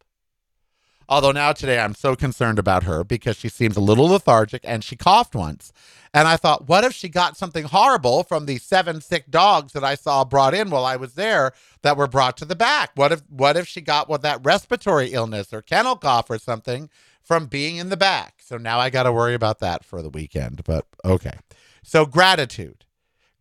Although 1.09 1.33
now 1.33 1.53
today 1.53 1.79
I'm 1.79 1.95
so 1.95 2.17
concerned 2.17 2.59
about 2.59 2.83
her 2.83 3.05
because 3.05 3.37
she 3.37 3.49
seems 3.49 3.77
a 3.77 3.81
little 3.81 4.09
lethargic 4.09 4.63
and 4.65 4.83
she 4.83 4.97
coughed 4.97 5.37
once. 5.37 5.73
And 6.17 6.27
I 6.27 6.39
thought, 6.39 6.67
what 6.67 6.83
if 6.83 6.95
she 6.95 7.11
got 7.11 7.37
something 7.37 7.67
horrible 7.67 8.23
from 8.23 8.47
the 8.47 8.57
seven 8.57 9.03
sick 9.03 9.31
dogs 9.31 9.75
that 9.75 9.85
I 9.85 9.97
saw 9.97 10.25
brought 10.25 10.55
in 10.55 10.71
while 10.71 10.87
I 10.87 10.97
was 10.97 11.13
there 11.13 11.53
that 11.83 11.99
were 11.99 12.07
brought 12.07 12.39
to 12.39 12.47
the 12.47 12.57
back? 12.57 12.93
What 12.95 13.13
if 13.13 13.21
what 13.29 13.59
if 13.59 13.69
she 13.69 13.83
got 13.83 14.09
what 14.09 14.23
that 14.23 14.41
respiratory 14.43 15.09
illness 15.09 15.53
or 15.53 15.61
kennel 15.61 15.95
cough 15.95 16.31
or 16.31 16.39
something 16.39 16.89
from 17.23 17.45
being 17.45 17.77
in 17.77 17.91
the 17.91 17.99
back? 17.99 18.37
So 18.43 18.57
now 18.57 18.79
I 18.79 18.89
got 18.89 19.03
to 19.03 19.13
worry 19.13 19.35
about 19.35 19.59
that 19.59 19.85
for 19.85 20.01
the 20.01 20.09
weekend, 20.09 20.65
but 20.65 20.87
okay. 21.05 21.35
So 21.83 22.07
gratitude. 22.07 22.87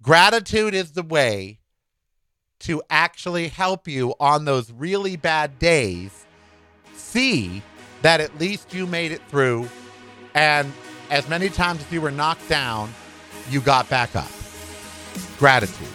Gratitude 0.01 0.73
is 0.73 0.91
the 0.91 1.01
way 1.01 1.59
to 2.59 2.83
actually 2.89 3.47
help 3.47 3.87
you 3.87 4.15
on 4.19 4.43
those 4.43 4.73
really 4.73 5.15
bad 5.15 5.59
days 5.59 6.25
see 6.93 7.63
that 8.01 8.19
at 8.19 8.37
least 8.37 8.73
you 8.73 8.85
made 8.85 9.13
it 9.13 9.21
through 9.29 9.69
and 10.33 10.73
as 11.09 11.27
many 11.29 11.49
times 11.49 11.81
as 11.81 11.91
you 11.91 12.01
were 12.01 12.11
knocked 12.11 12.47
down, 12.49 12.93
you 13.49 13.61
got 13.61 13.89
back 13.89 14.15
up. 14.15 14.29
Gratitude. 15.37 15.87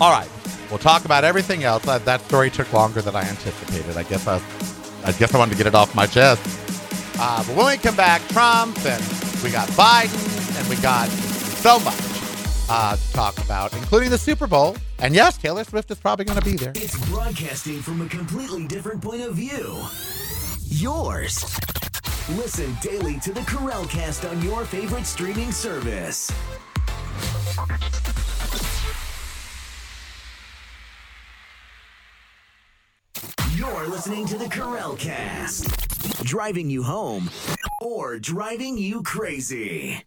All 0.00 0.12
right, 0.12 0.28
we'll 0.70 0.78
talk 0.78 1.04
about 1.04 1.24
everything 1.24 1.64
else. 1.64 1.82
That, 1.84 2.20
story 2.22 2.50
took 2.50 2.72
longer 2.72 3.02
than 3.02 3.16
I 3.16 3.22
anticipated. 3.22 3.96
I 3.96 4.02
guess 4.04 4.26
I, 4.26 4.40
I 5.04 5.12
guess 5.12 5.34
I 5.34 5.38
wanted 5.38 5.52
to 5.52 5.58
get 5.58 5.66
it 5.66 5.74
off 5.74 5.94
my 5.94 6.06
chest. 6.06 6.40
Uh, 7.20 7.42
but 7.46 7.56
when 7.56 7.66
we 7.66 7.76
come 7.78 7.96
back, 7.96 8.22
Trump 8.28 8.78
and 8.86 9.02
we 9.42 9.50
got 9.50 9.68
Biden 9.70 10.58
and 10.58 10.68
we 10.68 10.76
got 10.76 11.08
so 11.08 11.80
much. 11.80 11.98
uh, 12.68 12.96
to 12.96 13.12
talk 13.12 13.38
about, 13.38 13.72
including 13.74 14.10
the 14.10 14.18
Super 14.18 14.46
Bowl. 14.46 14.76
And 14.98 15.14
yes, 15.14 15.38
Taylor 15.38 15.64
Swift 15.64 15.90
is 15.90 15.98
probably 15.98 16.24
going 16.24 16.38
to 16.38 16.44
be 16.44 16.56
there. 16.56 16.72
It's 16.74 16.96
broadcasting 17.08 17.80
from 17.80 18.00
a 18.02 18.06
completely 18.08 18.66
different 18.66 19.02
point 19.02 19.22
of 19.22 19.34
view. 19.34 19.82
Yours. 20.68 21.44
Listen 22.36 22.76
daily 22.82 23.18
to 23.20 23.32
the 23.32 23.40
Karel 23.40 23.86
Cast 23.86 24.26
on 24.26 24.42
your 24.42 24.66
favorite 24.66 25.06
streaming 25.06 25.50
service. 25.50 26.30
You're 33.54 33.88
listening 33.88 34.26
to 34.26 34.36
the 34.36 34.46
Karel 34.50 34.94
Cast, 34.96 36.22
driving 36.22 36.68
you 36.68 36.82
home 36.82 37.30
or 37.80 38.18
driving 38.18 38.76
you 38.76 39.02
crazy. 39.02 40.04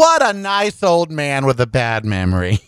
What 0.00 0.26
a 0.26 0.32
nice 0.32 0.82
old 0.82 1.10
man 1.10 1.44
with 1.44 1.60
a 1.60 1.66
bad 1.66 2.06
memory. 2.06 2.60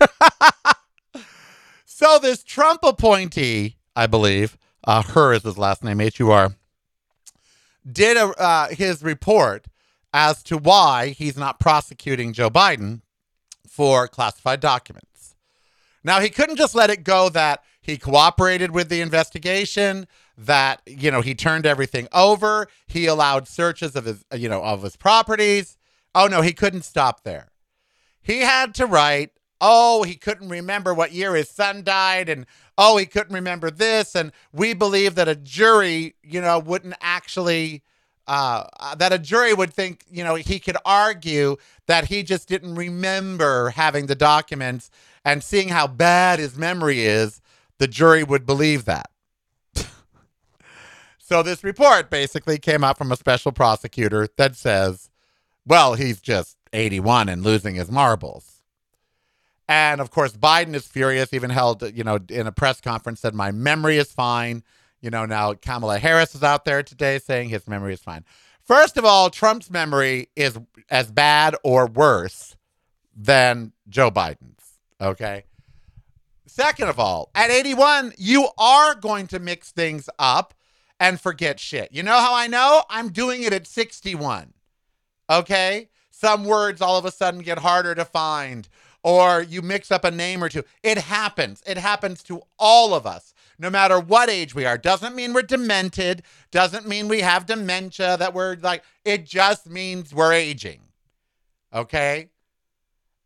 so, 1.84 2.18
this 2.18 2.42
Trump 2.42 2.80
appointee, 2.82 3.76
I 3.94 4.06
believe, 4.06 4.56
uh, 4.82 5.02
Hur 5.02 5.34
is 5.34 5.42
his 5.42 5.58
last 5.58 5.84
name, 5.84 6.00
H 6.00 6.18
U 6.18 6.30
R, 6.30 6.56
did 7.86 8.16
a, 8.16 8.28
uh, 8.40 8.68
his 8.68 9.02
report 9.02 9.66
as 10.14 10.42
to 10.44 10.56
why 10.56 11.08
he's 11.08 11.36
not 11.36 11.60
prosecuting 11.60 12.32
Joe 12.32 12.48
Biden 12.48 13.02
for 13.68 14.08
classified 14.08 14.60
documents. 14.60 15.34
Now, 16.02 16.20
he 16.20 16.30
couldn't 16.30 16.56
just 16.56 16.74
let 16.74 16.88
it 16.88 17.04
go 17.04 17.28
that 17.28 17.62
he 17.82 17.98
cooperated 17.98 18.70
with 18.70 18.88
the 18.88 19.02
investigation, 19.02 20.06
that, 20.38 20.80
you 20.86 21.10
know, 21.10 21.20
he 21.20 21.34
turned 21.34 21.66
everything 21.66 22.08
over, 22.12 22.66
he 22.86 23.04
allowed 23.04 23.46
searches 23.46 23.94
of 23.94 24.06
his, 24.06 24.24
you 24.34 24.48
know, 24.48 24.64
of 24.64 24.82
his 24.82 24.96
properties. 24.96 25.76
Oh, 26.14 26.26
no, 26.26 26.42
he 26.42 26.52
couldn't 26.52 26.82
stop 26.82 27.22
there. 27.24 27.48
He 28.20 28.40
had 28.40 28.74
to 28.76 28.86
write, 28.86 29.30
oh, 29.60 30.02
he 30.02 30.16
couldn't 30.16 30.48
remember 30.48 30.92
what 30.92 31.12
year 31.12 31.34
his 31.34 31.48
son 31.48 31.82
died, 31.82 32.28
and 32.28 32.46
oh, 32.76 32.96
he 32.96 33.06
couldn't 33.06 33.34
remember 33.34 33.70
this. 33.70 34.14
And 34.14 34.32
we 34.52 34.74
believe 34.74 35.14
that 35.14 35.28
a 35.28 35.36
jury, 35.36 36.16
you 36.22 36.40
know, 36.40 36.58
wouldn't 36.58 36.94
actually, 37.00 37.82
uh, 38.26 38.64
that 38.96 39.12
a 39.12 39.18
jury 39.18 39.54
would 39.54 39.72
think, 39.72 40.04
you 40.10 40.24
know, 40.24 40.34
he 40.34 40.58
could 40.58 40.76
argue 40.84 41.56
that 41.86 42.06
he 42.06 42.22
just 42.22 42.48
didn't 42.48 42.74
remember 42.74 43.70
having 43.70 44.06
the 44.06 44.14
documents 44.14 44.90
and 45.24 45.42
seeing 45.42 45.68
how 45.68 45.86
bad 45.86 46.38
his 46.40 46.56
memory 46.56 47.04
is, 47.04 47.40
the 47.78 47.86
jury 47.86 48.24
would 48.24 48.44
believe 48.44 48.84
that. 48.84 49.10
so 51.18 51.42
this 51.42 51.62
report 51.62 52.10
basically 52.10 52.58
came 52.58 52.82
out 52.82 52.98
from 52.98 53.12
a 53.12 53.16
special 53.16 53.52
prosecutor 53.52 54.28
that 54.36 54.56
says, 54.56 55.08
well, 55.66 55.94
he's 55.94 56.20
just 56.20 56.56
81 56.72 57.28
and 57.28 57.42
losing 57.42 57.74
his 57.74 57.90
marbles. 57.90 58.62
And 59.68 60.00
of 60.00 60.10
course, 60.10 60.32
Biden 60.32 60.74
is 60.74 60.86
furious, 60.86 61.32
even 61.32 61.50
held, 61.50 61.82
you 61.96 62.04
know, 62.04 62.18
in 62.28 62.46
a 62.46 62.52
press 62.52 62.80
conference, 62.80 63.20
said, 63.20 63.34
My 63.34 63.52
memory 63.52 63.96
is 63.96 64.12
fine. 64.12 64.62
You 65.00 65.10
know, 65.10 65.24
now 65.24 65.54
Kamala 65.54 65.98
Harris 65.98 66.34
is 66.34 66.42
out 66.42 66.64
there 66.64 66.82
today 66.82 67.18
saying 67.18 67.48
his 67.48 67.66
memory 67.66 67.94
is 67.94 68.00
fine. 68.00 68.24
First 68.62 68.96
of 68.96 69.04
all, 69.04 69.30
Trump's 69.30 69.70
memory 69.70 70.28
is 70.36 70.58
as 70.90 71.10
bad 71.10 71.56
or 71.64 71.86
worse 71.86 72.56
than 73.16 73.72
Joe 73.88 74.10
Biden's. 74.10 74.78
Okay. 75.00 75.44
Second 76.46 76.88
of 76.88 77.00
all, 77.00 77.30
at 77.34 77.50
81, 77.50 78.12
you 78.18 78.48
are 78.58 78.94
going 78.94 79.26
to 79.28 79.38
mix 79.38 79.72
things 79.72 80.08
up 80.18 80.54
and 81.00 81.20
forget 81.20 81.58
shit. 81.58 81.90
You 81.92 82.02
know 82.02 82.18
how 82.18 82.34
I 82.34 82.46
know? 82.46 82.84
I'm 82.88 83.10
doing 83.10 83.42
it 83.42 83.52
at 83.52 83.66
61. 83.66 84.52
Okay? 85.32 85.88
Some 86.10 86.44
words 86.44 86.80
all 86.80 86.98
of 86.98 87.04
a 87.04 87.10
sudden 87.10 87.40
get 87.40 87.58
harder 87.58 87.94
to 87.94 88.04
find, 88.04 88.68
or 89.02 89.42
you 89.42 89.62
mix 89.62 89.90
up 89.90 90.04
a 90.04 90.10
name 90.10 90.44
or 90.44 90.48
two. 90.48 90.62
It 90.82 90.98
happens. 90.98 91.62
It 91.66 91.78
happens 91.78 92.22
to 92.24 92.42
all 92.58 92.94
of 92.94 93.06
us, 93.06 93.34
no 93.58 93.70
matter 93.70 93.98
what 93.98 94.28
age 94.28 94.54
we 94.54 94.66
are. 94.66 94.78
Doesn't 94.78 95.16
mean 95.16 95.32
we're 95.32 95.42
demented, 95.42 96.22
doesn't 96.50 96.86
mean 96.86 97.08
we 97.08 97.20
have 97.20 97.46
dementia, 97.46 98.16
that 98.18 98.34
we're 98.34 98.56
like, 98.56 98.84
it 99.04 99.24
just 99.24 99.68
means 99.68 100.14
we're 100.14 100.32
aging. 100.32 100.82
Okay? 101.74 102.28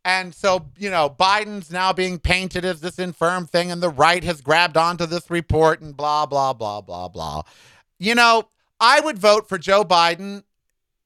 And 0.05 0.33
so, 0.33 0.69
you 0.77 0.89
know, 0.89 1.09
Biden's 1.09 1.69
now 1.69 1.91
being 1.91 2.17
painted 2.17 2.63
as 2.63 2.79
this 2.79 2.97
infirm 2.97 3.45
thing, 3.45 3.69
and 3.69 3.83
the 3.83 3.89
right 3.89 4.23
has 4.23 4.39
grabbed 4.39 4.77
onto 4.77 5.05
this 5.05 5.29
report 5.29 5.81
and 5.81 5.95
blah, 5.95 6.25
blah, 6.25 6.53
blah, 6.53 6.79
blah, 6.79 7.09
blah. 7.09 7.41
You 7.99 8.15
know, 8.15 8.47
I 8.79 9.01
would 9.01 9.19
vote 9.19 9.49
for 9.49 9.57
Joe 9.57 9.83
Biden 9.83 10.43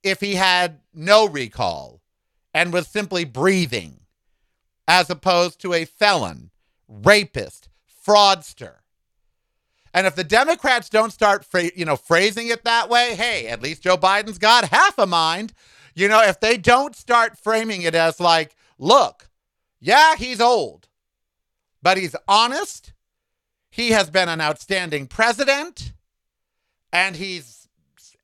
if 0.03 0.20
he 0.20 0.36
had 0.36 0.79
no 0.93 1.27
recall 1.27 2.01
and 2.53 2.74
was 2.74 2.88
simply 2.88 3.24
breathing, 3.24 4.01
as 4.88 5.10
opposed 5.10 5.62
to 5.62 5.74
a 5.74 5.86
felon, 5.86 6.51
rapist, 6.88 7.70
fraudster. 8.05 8.75
And 9.93 10.08
if 10.08 10.15
the 10.15 10.24
Democrats 10.24 10.89
don't 10.89 11.12
start, 11.12 11.46
fra- 11.46 11.72
you 11.75 11.86
know, 11.86 11.96
phrasing 11.96 12.48
it 12.48 12.63
that 12.63 12.89
way, 12.89 13.15
hey, 13.15 13.48
at 13.48 13.62
least 13.62 13.84
Joe 13.84 13.98
Biden's 13.98 14.38
got 14.38 14.70
half 14.70 14.98
a 14.98 15.05
mind. 15.05 15.53
You 15.93 16.08
know, 16.08 16.22
if 16.22 16.39
they 16.39 16.58
don't 16.58 16.96
start 16.96 17.38
framing 17.38 17.81
it 17.81 17.96
as 17.96 18.20
like, 18.20 18.55
look, 18.77 19.29
yeah, 19.79 20.15
he's 20.15 20.39
old, 20.39 20.88
but 21.81 21.98
he's 21.98 22.15
honest. 22.27 22.93
He 23.70 23.91
has 23.91 24.10
been 24.10 24.29
an 24.29 24.41
outstanding 24.41 25.08
president, 25.08 25.93
and 26.91 27.15
he's 27.15 27.60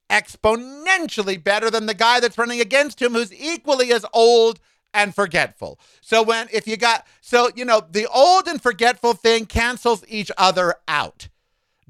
exponentially 0.09 1.41
better 1.41 1.69
than 1.69 1.85
the 1.85 1.93
guy 1.93 2.19
that's 2.19 2.37
running 2.37 2.61
against 2.61 3.01
him 3.01 3.13
who's 3.13 3.33
equally 3.33 3.91
as 3.91 4.05
old 4.13 4.59
and 4.93 5.13
forgetful. 5.13 5.79
So 6.01 6.23
when 6.23 6.47
if 6.51 6.67
you 6.67 6.77
got 6.77 7.05
so 7.21 7.49
you 7.55 7.65
know 7.65 7.81
the 7.89 8.07
old 8.07 8.47
and 8.47 8.61
forgetful 8.61 9.13
thing 9.13 9.45
cancels 9.45 10.03
each 10.07 10.31
other 10.37 10.75
out. 10.87 11.27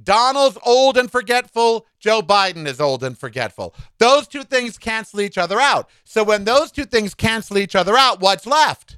Donald's 0.02 0.60
old 0.64 0.96
and 0.96 1.12
forgetful, 1.12 1.88
Joe 2.00 2.22
Biden 2.22 2.68
is 2.68 2.80
old 2.80 3.04
and 3.04 3.18
forgetful. 3.18 3.74
Those 3.98 4.28
two 4.28 4.44
things 4.44 4.78
cancel 4.78 5.22
each 5.22 5.40
other 5.40 5.60
out. 5.60 5.90
So 6.04 6.24
when 6.24 6.44
those 6.44 6.72
two 6.72 6.86
things 6.86 7.16
cancel 7.16 7.58
each 7.58 7.76
other 7.76 7.98
out, 7.98 8.20
what's 8.20 8.46
left? 8.46 8.98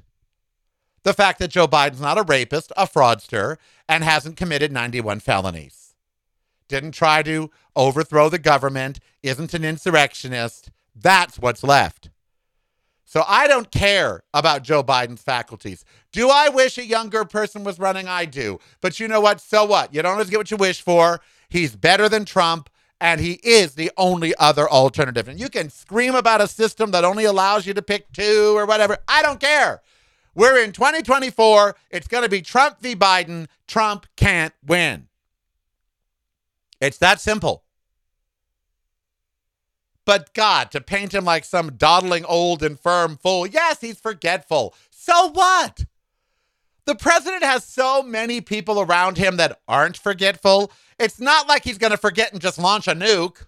The 1.02 1.14
fact 1.14 1.38
that 1.38 1.48
Joe 1.48 1.66
Biden's 1.66 2.02
not 2.02 2.18
a 2.18 2.22
rapist, 2.22 2.70
a 2.76 2.86
fraudster, 2.86 3.56
and 3.88 4.04
hasn't 4.04 4.36
committed 4.36 4.72
91 4.72 5.20
felonies. 5.20 5.79
Didn't 6.70 6.92
try 6.92 7.24
to 7.24 7.50
overthrow 7.74 8.28
the 8.28 8.38
government, 8.38 9.00
isn't 9.24 9.54
an 9.54 9.64
insurrectionist. 9.64 10.70
That's 10.94 11.36
what's 11.36 11.64
left. 11.64 12.10
So 13.04 13.24
I 13.26 13.48
don't 13.48 13.72
care 13.72 14.22
about 14.32 14.62
Joe 14.62 14.84
Biden's 14.84 15.20
faculties. 15.20 15.84
Do 16.12 16.30
I 16.30 16.48
wish 16.48 16.78
a 16.78 16.86
younger 16.86 17.24
person 17.24 17.64
was 17.64 17.80
running? 17.80 18.06
I 18.06 18.24
do. 18.24 18.60
But 18.80 19.00
you 19.00 19.08
know 19.08 19.20
what? 19.20 19.40
So 19.40 19.64
what? 19.64 19.92
You 19.92 20.00
don't 20.00 20.12
always 20.12 20.30
get 20.30 20.38
what 20.38 20.52
you 20.52 20.56
wish 20.56 20.80
for. 20.80 21.20
He's 21.48 21.74
better 21.74 22.08
than 22.08 22.24
Trump, 22.24 22.70
and 23.00 23.20
he 23.20 23.40
is 23.42 23.74
the 23.74 23.90
only 23.96 24.32
other 24.36 24.70
alternative. 24.70 25.26
And 25.26 25.40
you 25.40 25.48
can 25.48 25.70
scream 25.70 26.14
about 26.14 26.40
a 26.40 26.46
system 26.46 26.92
that 26.92 27.02
only 27.04 27.24
allows 27.24 27.66
you 27.66 27.74
to 27.74 27.82
pick 27.82 28.12
two 28.12 28.56
or 28.56 28.64
whatever. 28.64 28.96
I 29.08 29.22
don't 29.22 29.40
care. 29.40 29.82
We're 30.36 30.62
in 30.62 30.70
2024. 30.70 31.74
It's 31.90 32.06
going 32.06 32.22
to 32.22 32.30
be 32.30 32.42
Trump 32.42 32.80
v. 32.80 32.94
Biden. 32.94 33.48
Trump 33.66 34.06
can't 34.14 34.54
win. 34.64 35.08
It's 36.80 36.98
that 36.98 37.20
simple. 37.20 37.64
But 40.04 40.32
God, 40.34 40.70
to 40.72 40.80
paint 40.80 41.14
him 41.14 41.24
like 41.24 41.44
some 41.44 41.76
dawdling 41.76 42.24
old 42.24 42.62
infirm 42.62 43.16
fool, 43.16 43.46
yes, 43.46 43.80
he's 43.80 44.00
forgetful. 44.00 44.74
So 44.90 45.30
what? 45.30 45.84
The 46.86 46.94
president 46.94 47.44
has 47.44 47.64
so 47.64 48.02
many 48.02 48.40
people 48.40 48.80
around 48.80 49.18
him 49.18 49.36
that 49.36 49.60
aren't 49.68 49.96
forgetful. 49.96 50.72
It's 50.98 51.20
not 51.20 51.46
like 51.46 51.62
he's 51.62 51.78
going 51.78 51.92
to 51.92 51.96
forget 51.96 52.32
and 52.32 52.40
just 52.40 52.58
launch 52.58 52.88
a 52.88 52.92
nuke. 52.92 53.46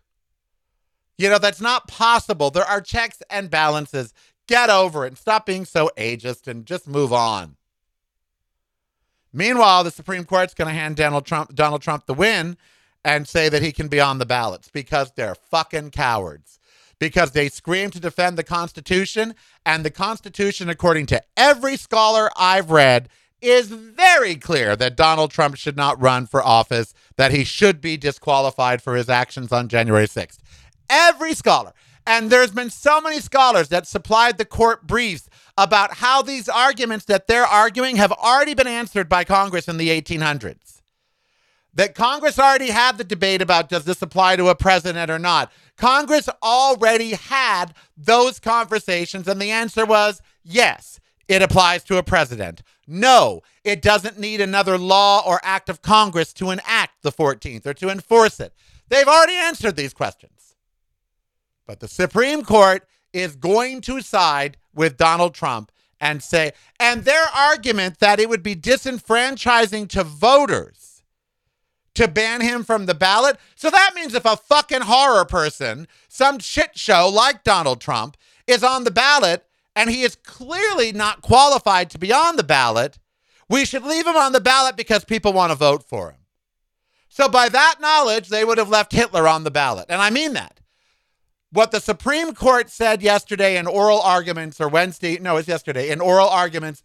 You 1.19 1.31
know, 1.31 1.39
that's 1.39 1.61
not 1.61 1.89
possible. 1.89 2.51
There 2.51 2.65
are 2.65 2.81
checks 2.81 3.23
and 3.31 3.51
balances. 3.51 4.13
Get 4.47 4.71
over 4.71 5.05
it 5.05 5.09
and 5.09 5.19
stop 5.19 5.47
being 5.47 5.65
so 5.65 5.91
ageist 5.97 6.47
and 6.47 6.67
just 6.67 6.87
move 6.87 7.13
on. 7.13 7.57
Meanwhile, 9.33 9.85
the 9.85 9.91
Supreme 9.91 10.25
Court's 10.25 10.55
going 10.55 10.69
to 10.69 10.79
hand 10.79 10.97
Donald 10.97 11.25
Trump, 11.25 11.55
Donald 11.55 11.81
Trump 11.81 12.07
the 12.07 12.15
win 12.15 12.57
and 13.05 13.27
say 13.27 13.49
that 13.49 13.63
he 13.63 13.73
can 13.73 13.89
be 13.89 14.01
on 14.01 14.19
the 14.19 14.27
ballots 14.27 14.69
because 14.69 15.13
they're 15.13 15.35
fucking 15.35 15.91
cowards. 15.91 16.59
Because 16.99 17.33
they 17.33 17.49
scream 17.49 17.91
to 17.91 17.99
defend 17.99 18.39
the 18.39 18.45
Constitution, 18.45 19.35
and 19.67 19.85
the 19.85 19.91
Constitution, 19.91 20.69
according 20.69 21.07
to 21.07 21.23
every 21.37 21.77
scholar 21.77 22.31
I've 22.37 22.71
read, 22.71 23.09
is 23.41 23.67
very 23.69 24.37
clear 24.37 24.77
that 24.77 24.97
Donald 24.97 25.33
Trump 25.33 25.57
should 25.57 25.77
not 25.77 26.01
run 26.01 26.27
for 26.27 26.43
office, 26.43 26.95
that 27.17 27.33
he 27.33 27.43
should 27.43 27.81
be 27.81 27.97
disqualified 27.97 28.81
for 28.81 28.95
his 28.95 29.09
actions 29.09 29.51
on 29.51 29.69
January 29.69 30.07
6th. 30.07 30.39
Every 30.89 31.35
scholar. 31.35 31.73
And 32.07 32.31
there's 32.31 32.53
been 32.53 32.71
so 32.71 33.01
many 33.01 33.21
scholars 33.21 33.69
that 33.69 33.87
supplied 33.87 34.39
the 34.39 34.45
court 34.45 34.87
briefs 34.87 35.29
about 35.59 35.95
how 35.95 36.23
these 36.23 36.49
arguments 36.49 37.05
that 37.07 37.27
they're 37.27 37.45
arguing 37.45 37.97
have 37.97 38.13
already 38.13 38.55
been 38.55 38.67
answered 38.67 39.09
by 39.09 39.25
Congress 39.25 39.69
in 39.69 39.77
the 39.77 39.89
1800s. 39.89 40.72
That 41.75 41.95
Congress 41.95 42.39
already 42.39 42.71
had 42.71 42.99
the 42.99 43.05
debate 43.05 43.41
about 43.41 43.71
does 43.71 43.85
this 43.85 44.03
apply 44.03 44.37
to 44.37 44.49
a 44.49 44.55
president 44.55 45.11
or 45.11 45.19
not. 45.19 45.51
Congress 45.77 46.29
already 46.43 47.13
had 47.13 47.73
those 47.97 48.39
conversations, 48.39 49.27
and 49.27 49.41
the 49.41 49.51
answer 49.51 49.87
was 49.87 50.21
yes, 50.45 51.01
it 51.29 51.41
applies 51.41 51.83
to 51.85 51.97
a 51.97 52.03
president. 52.03 52.63
No, 52.87 53.41
it 53.65 53.81
doesn't 53.81 54.19
need 54.19 54.41
another 54.41 54.77
law 54.77 55.23
or 55.27 55.41
act 55.43 55.71
of 55.71 55.81
Congress 55.81 56.33
to 56.35 56.51
enact 56.51 57.03
the 57.03 57.13
14th 57.13 57.67
or 57.67 57.75
to 57.75 57.89
enforce 57.89 58.39
it. 58.39 58.53
They've 58.89 59.09
already 59.09 59.37
answered 59.37 59.77
these 59.77 59.95
questions. 59.95 60.57
But 61.67 61.81
the 61.81 61.89
Supreme 61.89 62.45
Court 62.45 62.87
is 63.15 63.37
going 63.37 63.81
to 63.83 64.03
side 64.03 64.59
with 64.75 64.99
Donald 64.99 65.35
Trump 65.35 65.73
and 66.01 66.23
say, 66.23 66.53
and 66.79 67.05
their 67.05 67.25
argument 67.35 68.01
that 68.01 68.19
it 68.21 68.29
would 68.29 68.43
be 68.43 68.57
disenfranchising 68.57 69.89
to 69.91 70.05
voters 70.05 70.92
to 71.95 72.09
ban 72.09 72.41
him 72.41 72.65
from 72.65 72.87
the 72.87 72.95
ballot. 72.95 73.39
So 73.55 73.71
that 73.71 73.93
means 73.95 74.15
if 74.15 74.25
a 74.25 74.37
fucking 74.37 74.83
horror 74.83 75.25
person, 75.25 75.87
some 76.09 76.39
shit 76.39 76.79
show 76.79 77.09
like 77.09 77.45
Donald 77.45 77.81
Trump, 77.81 78.17
is 78.47 78.65
on 78.65 78.85
the 78.85 78.91
ballot 78.91 79.47
and 79.75 79.91
he 79.91 80.03
is 80.03 80.17
clearly 80.17 80.93
not 80.93 81.23
qualified 81.23 81.91
to 81.91 81.99
be 81.99 82.13
on 82.13 82.37
the 82.37 82.43
ballot, 82.43 82.99
we 83.49 83.65
should 83.65 83.85
leave 83.85 84.07
him 84.07 84.17
on 84.17 84.33
the 84.33 84.41
ballot 84.41 84.77
because 84.77 85.05
people 85.05 85.33
want 85.33 85.51
to 85.51 85.57
vote 85.57 85.83
for 85.83 86.11
him. 86.11 86.19
So, 87.09 87.29
by 87.29 87.51
that 87.51 87.77
knowledge, 87.79 88.29
they 88.29 88.45
would 88.45 88.57
have 88.57 88.71
left 88.71 88.93
Hitler 88.93 89.29
on 89.29 89.45
the 89.45 89.51
ballot. 89.51 89.87
And 89.91 90.01
I 90.01 90.09
mean 90.09 90.33
that. 90.33 90.61
What 91.51 91.71
the 91.71 91.81
Supreme 91.81 92.35
Court 92.35 92.71
said 92.71 93.03
yesterday 93.03 93.59
in 93.59 93.67
oral 93.67 94.01
arguments, 94.01 94.59
or 94.59 94.69
Wednesday, 94.69 95.19
no, 95.19 95.37
it's 95.37 95.49
yesterday, 95.49 95.91
in 95.91 96.01
oral 96.01 96.31
arguments, 96.31 96.83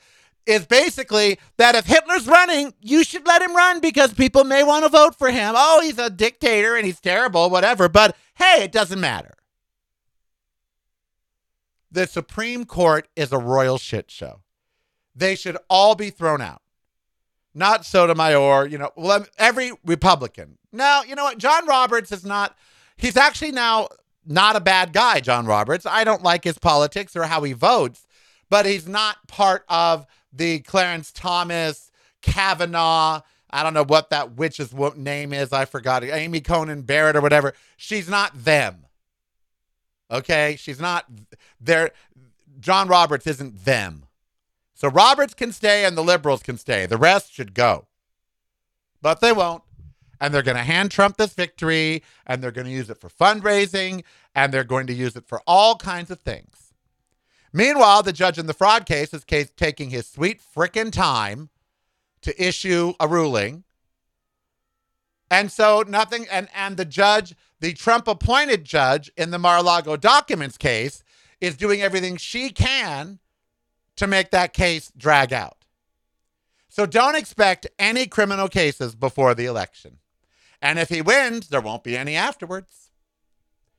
is 0.47 0.65
basically 0.65 1.37
that 1.57 1.75
if 1.75 1.85
Hitler's 1.85 2.25
running, 2.25 2.73
you 2.81 3.03
should 3.03 3.27
let 3.27 3.41
him 3.41 3.55
run 3.55 3.81
because 3.81 4.13
people 4.13 4.45
may 4.45 4.63
want 4.63 4.85
to 4.85 4.89
vote 4.89 5.13
for 5.13 5.29
him. 5.29 5.53
Oh, 5.55 5.81
he's 5.83 5.99
a 5.99 6.09
dictator 6.09 6.75
and 6.75 6.85
he's 6.85 7.01
terrible, 7.01 7.49
whatever. 7.49 7.89
But 7.89 8.15
hey, 8.35 8.63
it 8.63 8.71
doesn't 8.71 8.99
matter. 8.99 9.33
The 11.91 12.07
Supreme 12.07 12.65
Court 12.65 13.07
is 13.15 13.31
a 13.31 13.37
royal 13.37 13.77
shit 13.77 14.09
show. 14.09 14.41
They 15.13 15.35
should 15.35 15.57
all 15.69 15.95
be 15.95 16.09
thrown 16.09 16.41
out. 16.41 16.61
Not 17.53 17.85
Sotomayor, 17.85 18.67
you 18.67 18.77
know, 18.77 18.91
well, 18.95 19.25
every 19.37 19.71
Republican. 19.83 20.57
Now, 20.71 21.01
you 21.03 21.15
know 21.15 21.23
what? 21.23 21.39
John 21.39 21.65
Roberts 21.65 22.11
is 22.11 22.23
not, 22.23 22.55
he's 22.95 23.17
actually 23.17 23.51
now 23.51 23.87
not 24.25 24.55
a 24.55 24.59
bad 24.61 24.93
guy, 24.93 25.19
John 25.19 25.45
Roberts. 25.45 25.85
I 25.85 26.03
don't 26.03 26.23
like 26.23 26.43
his 26.43 26.59
politics 26.59 27.15
or 27.15 27.23
how 27.23 27.41
he 27.43 27.53
votes, 27.53 28.05
but 28.49 28.65
he's 28.65 28.87
not 28.87 29.27
part 29.27 29.65
of 29.67 30.05
the 30.37 30.59
Clarence 30.59 31.11
Thomas, 31.11 31.91
Kavanaugh, 32.21 33.21
I 33.49 33.63
don't 33.63 33.73
know 33.73 33.85
what 33.85 34.09
that 34.09 34.35
witch's 34.35 34.73
name 34.95 35.33
is. 35.33 35.53
I 35.53 35.65
forgot. 35.65 36.03
Amy 36.03 36.41
Conan 36.41 36.81
Barrett 36.81 37.15
or 37.15 37.21
whatever. 37.21 37.53
She's 37.77 38.09
not 38.09 38.43
them. 38.43 38.85
Okay? 40.11 40.55
She's 40.59 40.79
not 40.79 41.05
there. 41.59 41.91
John 42.59 42.87
Roberts 42.87 43.27
isn't 43.27 43.65
them. 43.65 44.03
So 44.73 44.89
Roberts 44.89 45.33
can 45.33 45.51
stay 45.51 45.85
and 45.85 45.97
the 45.97 46.03
liberals 46.03 46.43
can 46.43 46.57
stay. 46.57 46.85
The 46.85 46.97
rest 46.97 47.33
should 47.33 47.53
go. 47.53 47.87
But 49.01 49.21
they 49.21 49.31
won't 49.31 49.63
and 50.19 50.33
they're 50.33 50.41
going 50.41 50.57
to 50.57 50.63
hand 50.63 50.91
Trump 50.91 51.17
this 51.17 51.33
victory, 51.33 52.03
and 52.25 52.41
they're 52.41 52.51
going 52.51 52.67
to 52.67 52.73
use 52.73 52.89
it 52.89 52.97
for 52.97 53.09
fundraising, 53.09 54.03
and 54.35 54.53
they're 54.53 54.63
going 54.63 54.87
to 54.87 54.93
use 54.93 55.15
it 55.15 55.27
for 55.27 55.41
all 55.45 55.75
kinds 55.75 56.11
of 56.11 56.19
things. 56.19 56.56
Meanwhile, 57.53 58.03
the 58.03 58.13
judge 58.13 58.37
in 58.37 58.45
the 58.45 58.53
fraud 58.53 58.85
case 58.85 59.13
is 59.13 59.23
case 59.23 59.51
taking 59.55 59.89
his 59.89 60.07
sweet 60.07 60.41
frickin' 60.41 60.91
time 60.91 61.49
to 62.21 62.43
issue 62.43 62.93
a 62.99 63.07
ruling. 63.07 63.63
And 65.29 65.51
so 65.51 65.83
nothing, 65.87 66.25
and, 66.31 66.47
and 66.55 66.77
the 66.77 66.85
judge, 66.85 67.35
the 67.59 67.73
Trump 67.73 68.07
appointed 68.07 68.63
judge 68.63 69.11
in 69.17 69.31
the 69.31 69.39
Mar 69.39 69.57
a 69.57 69.61
Lago 69.61 69.97
documents 69.97 70.57
case, 70.57 71.03
is 71.39 71.57
doing 71.57 71.81
everything 71.81 72.17
she 72.17 72.49
can 72.49 73.19
to 73.95 74.07
make 74.07 74.31
that 74.31 74.53
case 74.53 74.91
drag 74.95 75.33
out. 75.33 75.65
So 76.69 76.85
don't 76.85 77.15
expect 77.15 77.67
any 77.79 78.07
criminal 78.07 78.47
cases 78.47 78.95
before 78.95 79.33
the 79.33 79.45
election. 79.45 79.97
And 80.61 80.79
if 80.79 80.89
he 80.89 81.01
wins, 81.01 81.49
there 81.49 81.61
won't 81.61 81.83
be 81.83 81.97
any 81.97 82.15
afterwards. 82.15 82.91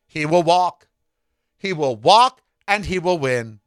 He 0.06 0.26
will 0.26 0.42
walk. 0.42 0.88
He 1.56 1.72
will 1.72 1.96
walk 1.96 2.42
and 2.66 2.86
he 2.86 2.98
will 2.98 3.18
win. 3.18 3.60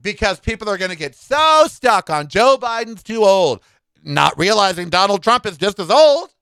Because 0.00 0.38
people 0.38 0.68
are 0.68 0.78
going 0.78 0.90
to 0.90 0.96
get 0.96 1.14
so 1.14 1.66
stuck 1.68 2.08
on 2.08 2.28
Joe 2.28 2.56
Biden's 2.60 3.02
too 3.02 3.24
old, 3.24 3.60
not 4.02 4.38
realizing 4.38 4.88
Donald 4.88 5.22
Trump 5.22 5.44
is 5.44 5.58
just 5.58 5.78
as 5.78 5.90
old. 5.90 6.34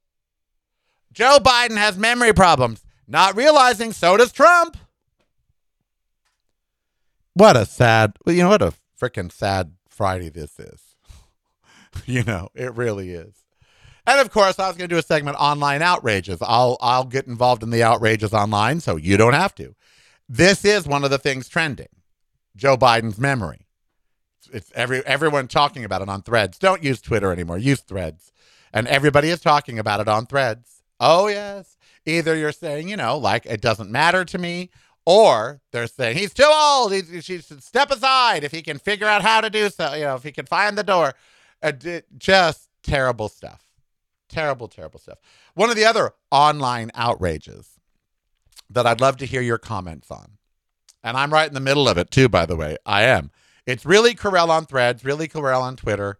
Joe 1.12 1.38
Biden 1.38 1.78
has 1.78 1.96
memory 1.96 2.34
problems, 2.34 2.84
not 3.08 3.34
realizing 3.34 3.92
so 3.92 4.16
does 4.18 4.32
Trump. 4.32 4.76
What 7.32 7.56
a 7.56 7.64
sad, 7.64 8.12
you 8.26 8.42
know, 8.42 8.50
what 8.50 8.62
a 8.62 8.74
freaking 9.00 9.32
sad 9.32 9.72
Friday 9.88 10.28
this 10.28 10.58
is. 10.58 10.82
you 12.06 12.22
know, 12.22 12.48
it 12.54 12.74
really 12.74 13.10
is. 13.10 13.46
And 14.06 14.20
of 14.20 14.30
course, 14.30 14.58
I 14.58 14.68
was 14.68 14.76
going 14.76 14.88
to 14.88 14.94
do 14.94 14.98
a 14.98 15.02
segment 15.02 15.36
online 15.38 15.82
outrages. 15.82 16.38
I'll 16.40 16.76
I'll 16.80 17.04
get 17.04 17.26
involved 17.26 17.62
in 17.62 17.70
the 17.70 17.82
outrages 17.82 18.32
online, 18.32 18.80
so 18.80 18.96
you 18.96 19.16
don't 19.16 19.32
have 19.32 19.54
to. 19.56 19.74
This 20.28 20.64
is 20.64 20.86
one 20.86 21.02
of 21.02 21.10
the 21.10 21.18
things 21.18 21.48
trending. 21.48 21.88
Joe 22.56 22.76
Biden's 22.76 23.18
memory. 23.18 23.66
It's 24.52 24.72
every 24.74 25.04
everyone 25.06 25.48
talking 25.48 25.84
about 25.84 26.02
it 26.02 26.08
on 26.08 26.22
Threads. 26.22 26.58
Don't 26.58 26.82
use 26.82 27.00
Twitter 27.00 27.32
anymore. 27.32 27.58
Use 27.58 27.80
Threads, 27.80 28.32
and 28.72 28.86
everybody 28.88 29.28
is 29.28 29.40
talking 29.40 29.78
about 29.78 30.00
it 30.00 30.08
on 30.08 30.26
Threads. 30.26 30.82
Oh 31.00 31.28
yes. 31.28 31.76
Either 32.04 32.36
you're 32.36 32.52
saying, 32.52 32.88
you 32.88 32.96
know, 32.96 33.18
like 33.18 33.44
it 33.46 33.60
doesn't 33.60 33.90
matter 33.90 34.24
to 34.24 34.38
me, 34.38 34.70
or 35.04 35.60
they're 35.72 35.88
saying 35.88 36.16
he's 36.16 36.32
too 36.32 36.48
old. 36.50 36.92
He, 36.92 37.20
should 37.20 37.62
step 37.62 37.90
aside 37.90 38.44
if 38.44 38.52
he 38.52 38.62
can 38.62 38.78
figure 38.78 39.08
out 39.08 39.22
how 39.22 39.40
to 39.40 39.50
do 39.50 39.68
so. 39.70 39.94
You 39.94 40.04
know, 40.04 40.14
if 40.14 40.22
he 40.22 40.32
can 40.32 40.46
find 40.46 40.78
the 40.78 40.84
door. 40.84 41.14
Uh, 41.62 41.72
just 42.18 42.68
terrible 42.82 43.28
stuff. 43.28 43.62
Terrible, 44.28 44.68
terrible 44.68 44.98
stuff. 44.98 45.18
One 45.54 45.70
of 45.70 45.76
the 45.76 45.84
other 45.84 46.12
online 46.30 46.90
outrages 46.94 47.80
that 48.68 48.86
I'd 48.86 49.00
love 49.00 49.16
to 49.18 49.26
hear 49.26 49.40
your 49.40 49.58
comments 49.58 50.10
on, 50.10 50.35
and 51.06 51.16
I'm 51.16 51.32
right 51.32 51.46
in 51.46 51.54
the 51.54 51.60
middle 51.60 51.88
of 51.88 51.98
it 51.98 52.10
too, 52.10 52.28
by 52.28 52.46
the 52.46 52.56
way. 52.56 52.76
I 52.84 53.04
am. 53.04 53.30
It's 53.64 53.86
really 53.86 54.12
Karel 54.14 54.50
on 54.50 54.66
Threads, 54.66 55.04
really 55.04 55.28
Karel 55.28 55.62
on 55.62 55.76
Twitter. 55.76 56.18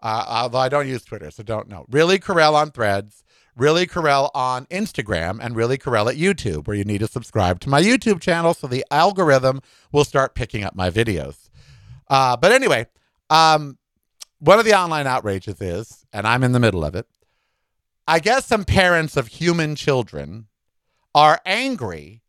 Uh, 0.00 0.24
although 0.26 0.58
I 0.58 0.70
don't 0.70 0.88
use 0.88 1.04
Twitter, 1.04 1.30
so 1.30 1.42
don't 1.42 1.68
know. 1.68 1.84
Really 1.90 2.18
Karel 2.18 2.56
on 2.56 2.70
Threads, 2.70 3.24
really 3.54 3.86
Karel 3.86 4.30
on 4.34 4.64
Instagram, 4.66 5.38
and 5.40 5.54
really 5.54 5.76
Karel 5.76 6.08
at 6.08 6.16
YouTube, 6.16 6.66
where 6.66 6.74
you 6.74 6.82
need 6.82 7.00
to 7.00 7.08
subscribe 7.08 7.60
to 7.60 7.68
my 7.68 7.82
YouTube 7.82 8.22
channel 8.22 8.54
so 8.54 8.66
the 8.66 8.86
algorithm 8.90 9.60
will 9.92 10.04
start 10.04 10.34
picking 10.34 10.64
up 10.64 10.74
my 10.74 10.90
videos. 10.90 11.50
Uh, 12.08 12.34
but 12.34 12.52
anyway, 12.52 12.86
um, 13.28 13.76
one 14.38 14.58
of 14.58 14.64
the 14.64 14.74
online 14.74 15.06
outrages 15.06 15.60
is, 15.60 16.06
and 16.10 16.26
I'm 16.26 16.42
in 16.42 16.52
the 16.52 16.58
middle 16.58 16.86
of 16.86 16.94
it, 16.94 17.06
I 18.08 18.18
guess 18.18 18.46
some 18.46 18.64
parents 18.64 19.18
of 19.18 19.26
human 19.26 19.76
children 19.76 20.46
are 21.14 21.38
angry 21.44 22.22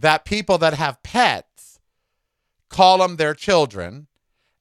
that 0.00 0.24
people 0.24 0.56
that 0.58 0.74
have 0.74 1.02
pets 1.02 1.49
call 2.70 2.98
them 2.98 3.16
their 3.16 3.34
children 3.34 4.06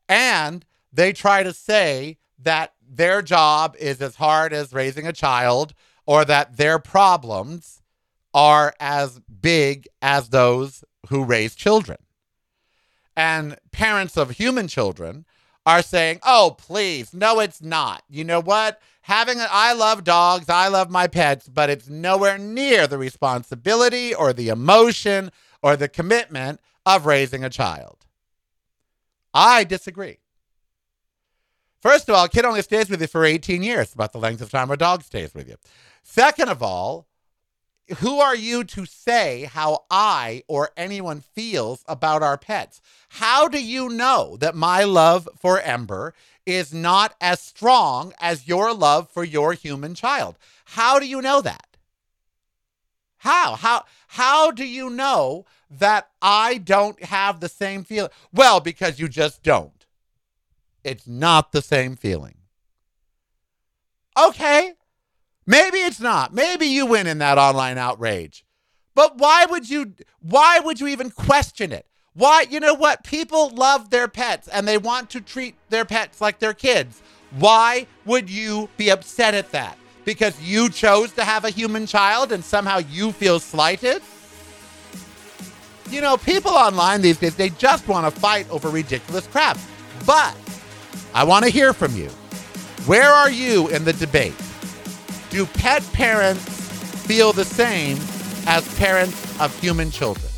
and 0.07 0.65
they 0.91 1.13
try 1.13 1.43
to 1.43 1.53
say 1.53 2.17
that 2.39 2.73
their 2.87 3.21
job 3.21 3.75
is 3.79 4.01
as 4.01 4.15
hard 4.15 4.51
as 4.51 4.73
raising 4.73 5.07
a 5.07 5.13
child 5.13 5.73
or 6.05 6.25
that 6.25 6.57
their 6.57 6.79
problems 6.79 7.81
are 8.33 8.73
as 8.79 9.19
big 9.19 9.87
as 10.01 10.29
those 10.29 10.83
who 11.09 11.23
raise 11.23 11.55
children. 11.55 11.97
And 13.15 13.57
parents 13.71 14.17
of 14.17 14.31
human 14.31 14.67
children 14.67 15.25
are 15.65 15.81
saying, 15.81 16.19
oh, 16.23 16.55
please, 16.57 17.13
no, 17.13 17.39
it's 17.39 17.61
not. 17.61 18.03
You 18.09 18.23
know 18.23 18.41
what? 18.41 18.81
having 19.09 19.39
a, 19.39 19.47
I 19.49 19.73
love 19.73 20.03
dogs, 20.03 20.49
I 20.49 20.67
love 20.67 20.91
my 20.91 21.07
pets, 21.07 21.49
but 21.49 21.69
it's 21.69 21.89
nowhere 21.89 22.37
near 22.37 22.85
the 22.85 22.99
responsibility 22.99 24.13
or 24.13 24.33
the 24.33 24.49
emotion 24.49 25.31
or 25.63 25.75
the 25.75 25.89
commitment 25.89 26.61
of 26.85 27.07
raising 27.07 27.43
a 27.43 27.49
child. 27.49 27.98
I 29.33 29.63
disagree. 29.63 30.19
First 31.81 32.09
of 32.09 32.15
all, 32.15 32.25
a 32.25 32.29
kid 32.29 32.45
only 32.45 32.61
stays 32.61 32.89
with 32.89 33.01
you 33.01 33.07
for 33.07 33.23
18 33.23 33.63
years, 33.63 33.93
about 33.93 34.11
the 34.11 34.19
length 34.19 34.41
of 34.41 34.51
time 34.51 34.69
a 34.69 34.77
dog 34.77 35.03
stays 35.03 35.33
with 35.33 35.47
you. 35.47 35.55
Second 36.03 36.49
of 36.49 36.61
all, 36.61 37.07
who 37.99 38.19
are 38.19 38.35
you 38.35 38.63
to 38.65 38.85
say 38.85 39.45
how 39.45 39.85
I 39.89 40.43
or 40.47 40.71
anyone 40.75 41.21
feels 41.21 41.83
about 41.87 42.21
our 42.21 42.37
pets? 42.37 42.81
How 43.09 43.47
do 43.47 43.63
you 43.63 43.89
know 43.89 44.37
that 44.37 44.55
my 44.55 44.83
love 44.83 45.27
for 45.39 45.59
Ember 45.61 46.13
is 46.49 46.73
not 46.73 47.15
as 47.21 47.39
strong 47.39 48.13
as 48.19 48.47
your 48.47 48.73
love 48.73 49.09
for 49.09 49.23
your 49.23 49.53
human 49.53 49.93
child. 49.93 50.37
How 50.65 50.99
do 50.99 51.07
you 51.07 51.21
know 51.21 51.41
that? 51.41 51.77
How? 53.17 53.55
How 53.55 53.85
how 54.07 54.51
do 54.51 54.65
you 54.65 54.89
know 54.89 55.45
that 55.69 56.09
I 56.21 56.57
don't 56.57 57.01
have 57.03 57.39
the 57.39 57.49
same 57.49 57.83
feeling? 57.83 58.11
Well, 58.33 58.59
because 58.59 58.99
you 58.99 59.07
just 59.07 59.43
don't. 59.43 59.85
It's 60.83 61.07
not 61.07 61.51
the 61.51 61.61
same 61.61 61.95
feeling. 61.95 62.35
Okay. 64.17 64.73
Maybe 65.45 65.77
it's 65.77 65.99
not. 65.99 66.33
Maybe 66.33 66.67
you 66.67 66.85
win 66.85 67.07
in 67.07 67.17
that 67.19 67.37
online 67.37 67.77
outrage. 67.77 68.45
But 68.95 69.17
why 69.17 69.45
would 69.45 69.69
you 69.69 69.93
why 70.19 70.59
would 70.59 70.79
you 70.79 70.87
even 70.87 71.09
question 71.09 71.71
it? 71.71 71.85
Why 72.13 72.45
you 72.49 72.59
know 72.59 72.73
what? 72.73 73.03
People 73.03 73.49
love 73.49 73.89
their 73.89 74.07
pets 74.07 74.47
and 74.47 74.67
they 74.67 74.77
want 74.77 75.09
to 75.11 75.21
treat 75.21 75.55
their 75.69 75.85
pets 75.85 76.21
like 76.21 76.39
their 76.39 76.53
kids. 76.53 77.01
Why 77.31 77.87
would 78.05 78.29
you 78.29 78.69
be 78.77 78.89
upset 78.89 79.33
at 79.33 79.51
that? 79.51 79.77
Because 80.05 80.41
you 80.41 80.69
chose 80.69 81.11
to 81.13 81.23
have 81.23 81.45
a 81.45 81.49
human 81.49 81.85
child 81.85 82.31
and 82.31 82.43
somehow 82.43 82.79
you 82.79 83.11
feel 83.11 83.39
slighted? 83.39 84.01
You 85.89 86.01
know, 86.01 86.17
people 86.17 86.51
online 86.51 87.01
these 87.01 87.17
days, 87.17 87.35
they 87.35 87.49
just 87.49 87.87
want 87.87 88.13
to 88.13 88.19
fight 88.21 88.49
over 88.49 88.69
ridiculous 88.69 89.25
crap. 89.27 89.57
But 90.05 90.35
I 91.13 91.23
want 91.23 91.45
to 91.45 91.51
hear 91.51 91.73
from 91.73 91.95
you. 91.95 92.09
Where 92.85 93.09
are 93.09 93.29
you 93.31 93.67
in 93.69 93.83
the 93.85 93.93
debate? 93.93 94.35
Do 95.29 95.45
pet 95.45 95.83
parents 95.93 96.43
feel 97.05 97.33
the 97.33 97.45
same 97.45 97.97
as 98.47 98.67
parents 98.77 99.39
of 99.39 99.57
human 99.59 99.89
children? 99.91 100.31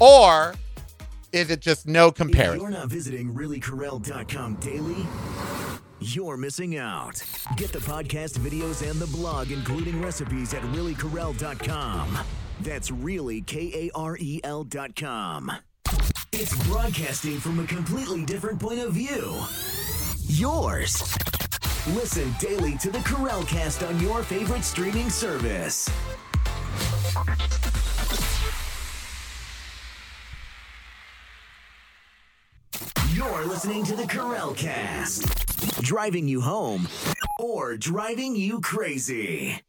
Or 0.00 0.54
is 1.32 1.50
it 1.50 1.60
just 1.60 1.86
no 1.86 2.08
If 2.08 2.14
comparison? 2.16 2.60
you're 2.60 2.70
not 2.70 2.88
visiting 2.88 3.32
reallykarel.com 3.32 4.56
daily, 4.56 5.06
you're 6.00 6.36
missing 6.36 6.76
out. 6.78 7.22
Get 7.56 7.72
the 7.72 7.78
podcast, 7.78 8.38
videos, 8.38 8.88
and 8.88 9.00
the 9.00 9.06
blog, 9.06 9.52
including 9.52 10.02
recipes 10.02 10.52
at 10.52 10.62
reallykarel.com. 10.62 12.18
That's 12.62 12.90
really 12.92 13.40
K 13.40 13.72
A 13.74 13.90
R 13.94 14.16
E 14.20 14.40
L 14.44 14.62
dot 14.64 14.94
com. 14.94 15.50
It's 16.32 16.56
broadcasting 16.68 17.38
from 17.38 17.58
a 17.58 17.66
completely 17.66 18.24
different 18.24 18.60
point 18.60 18.78
of 18.78 18.92
view. 18.92 19.36
Yours. 20.26 21.02
Listen 21.88 22.32
daily 22.38 22.78
to 22.78 22.90
the 22.90 23.00
Karel 23.00 23.42
Cast 23.42 23.82
on 23.82 23.98
your 24.00 24.22
favorite 24.22 24.62
streaming 24.62 25.10
service. 25.10 25.90
You're 33.12 33.44
listening 33.44 33.84
to 33.84 33.96
the 33.96 34.06
Karel 34.08 34.54
Cast, 34.54 35.26
driving 35.82 36.28
you 36.28 36.40
home 36.40 36.88
or 37.40 37.76
driving 37.76 38.36
you 38.36 38.60
crazy. 38.60 39.60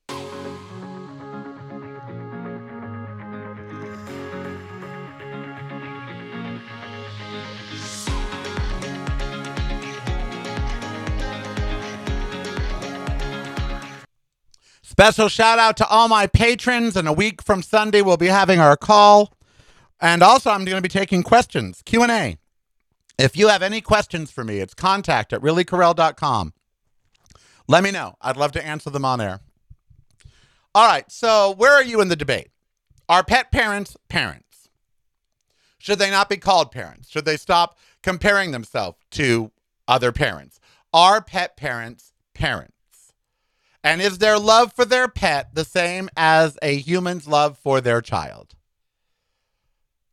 Special 15.03 15.27
shout 15.27 15.59
out 15.59 15.75
to 15.75 15.87
all 15.87 16.07
my 16.07 16.27
patrons. 16.27 16.95
And 16.95 17.09
a 17.09 17.11
week 17.11 17.41
from 17.41 17.61
Sunday, 17.61 18.01
we'll 18.01 18.15
be 18.15 18.27
having 18.27 18.61
our 18.61 18.77
call. 18.77 19.33
And 19.99 20.23
also, 20.23 20.49
I'm 20.49 20.63
going 20.63 20.77
to 20.77 20.81
be 20.81 20.87
taking 20.87 21.23
questions, 21.23 21.81
Q&A. 21.83 22.37
If 23.19 23.35
you 23.35 23.49
have 23.49 23.61
any 23.61 23.81
questions 23.81 24.31
for 24.31 24.45
me, 24.45 24.59
it's 24.59 24.73
contact 24.73 25.33
at 25.33 25.41
reallykarel.com. 25.41 26.53
Let 27.67 27.83
me 27.83 27.91
know. 27.91 28.15
I'd 28.21 28.37
love 28.37 28.53
to 28.53 28.65
answer 28.65 28.89
them 28.89 29.03
on 29.03 29.19
air. 29.19 29.41
All 30.73 30.87
right. 30.87 31.11
So, 31.11 31.53
where 31.57 31.73
are 31.73 31.83
you 31.83 31.99
in 31.99 32.07
the 32.07 32.15
debate? 32.15 32.51
Are 33.09 33.25
pet 33.25 33.51
parents 33.51 33.97
parents? 34.07 34.69
Should 35.79 35.99
they 35.99 36.11
not 36.11 36.29
be 36.29 36.37
called 36.37 36.71
parents? 36.71 37.09
Should 37.09 37.25
they 37.25 37.35
stop 37.35 37.77
comparing 38.03 38.51
themselves 38.51 38.99
to 39.11 39.51
other 39.85 40.13
parents? 40.13 40.61
Are 40.93 41.21
pet 41.21 41.57
parents 41.57 42.13
parents? 42.33 42.72
And 43.83 44.01
is 44.01 44.19
their 44.19 44.39
love 44.39 44.73
for 44.73 44.85
their 44.85 45.07
pet 45.07 45.53
the 45.53 45.65
same 45.65 46.09
as 46.15 46.57
a 46.61 46.77
human's 46.77 47.27
love 47.27 47.57
for 47.57 47.81
their 47.81 48.01
child? 48.01 48.55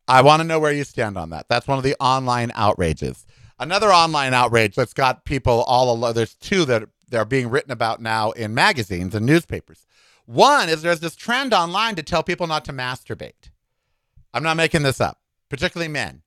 I 0.07 0.21
want 0.21 0.41
to 0.41 0.47
know 0.47 0.59
where 0.59 0.73
you 0.73 0.83
stand 0.83 1.17
on 1.17 1.29
that. 1.29 1.47
That's 1.47 1.67
one 1.67 1.77
of 1.77 1.83
the 1.83 1.95
online 1.99 2.51
outrages. 2.53 3.25
Another 3.57 3.87
online 3.93 4.33
outrage 4.33 4.75
that's 4.75 4.93
got 4.93 5.23
people 5.23 5.63
all 5.63 5.93
alone. 5.93 6.13
There's 6.15 6.35
two 6.35 6.65
that 6.65 6.83
they're 7.07 7.23
being 7.23 7.49
written 7.49 7.71
about 7.71 8.01
now 8.01 8.31
in 8.31 8.53
magazines 8.53 9.15
and 9.15 9.25
newspapers. 9.25 9.85
One 10.25 10.67
is 10.67 10.81
there's 10.81 10.99
this 10.99 11.15
trend 11.15 11.53
online 11.53 11.95
to 11.95 12.03
tell 12.03 12.23
people 12.23 12.47
not 12.47 12.65
to 12.65 12.73
masturbate. 12.73 13.51
I'm 14.33 14.43
not 14.43 14.57
making 14.57 14.83
this 14.83 14.99
up, 14.99 15.19
particularly 15.49 15.91
men. 15.91 16.23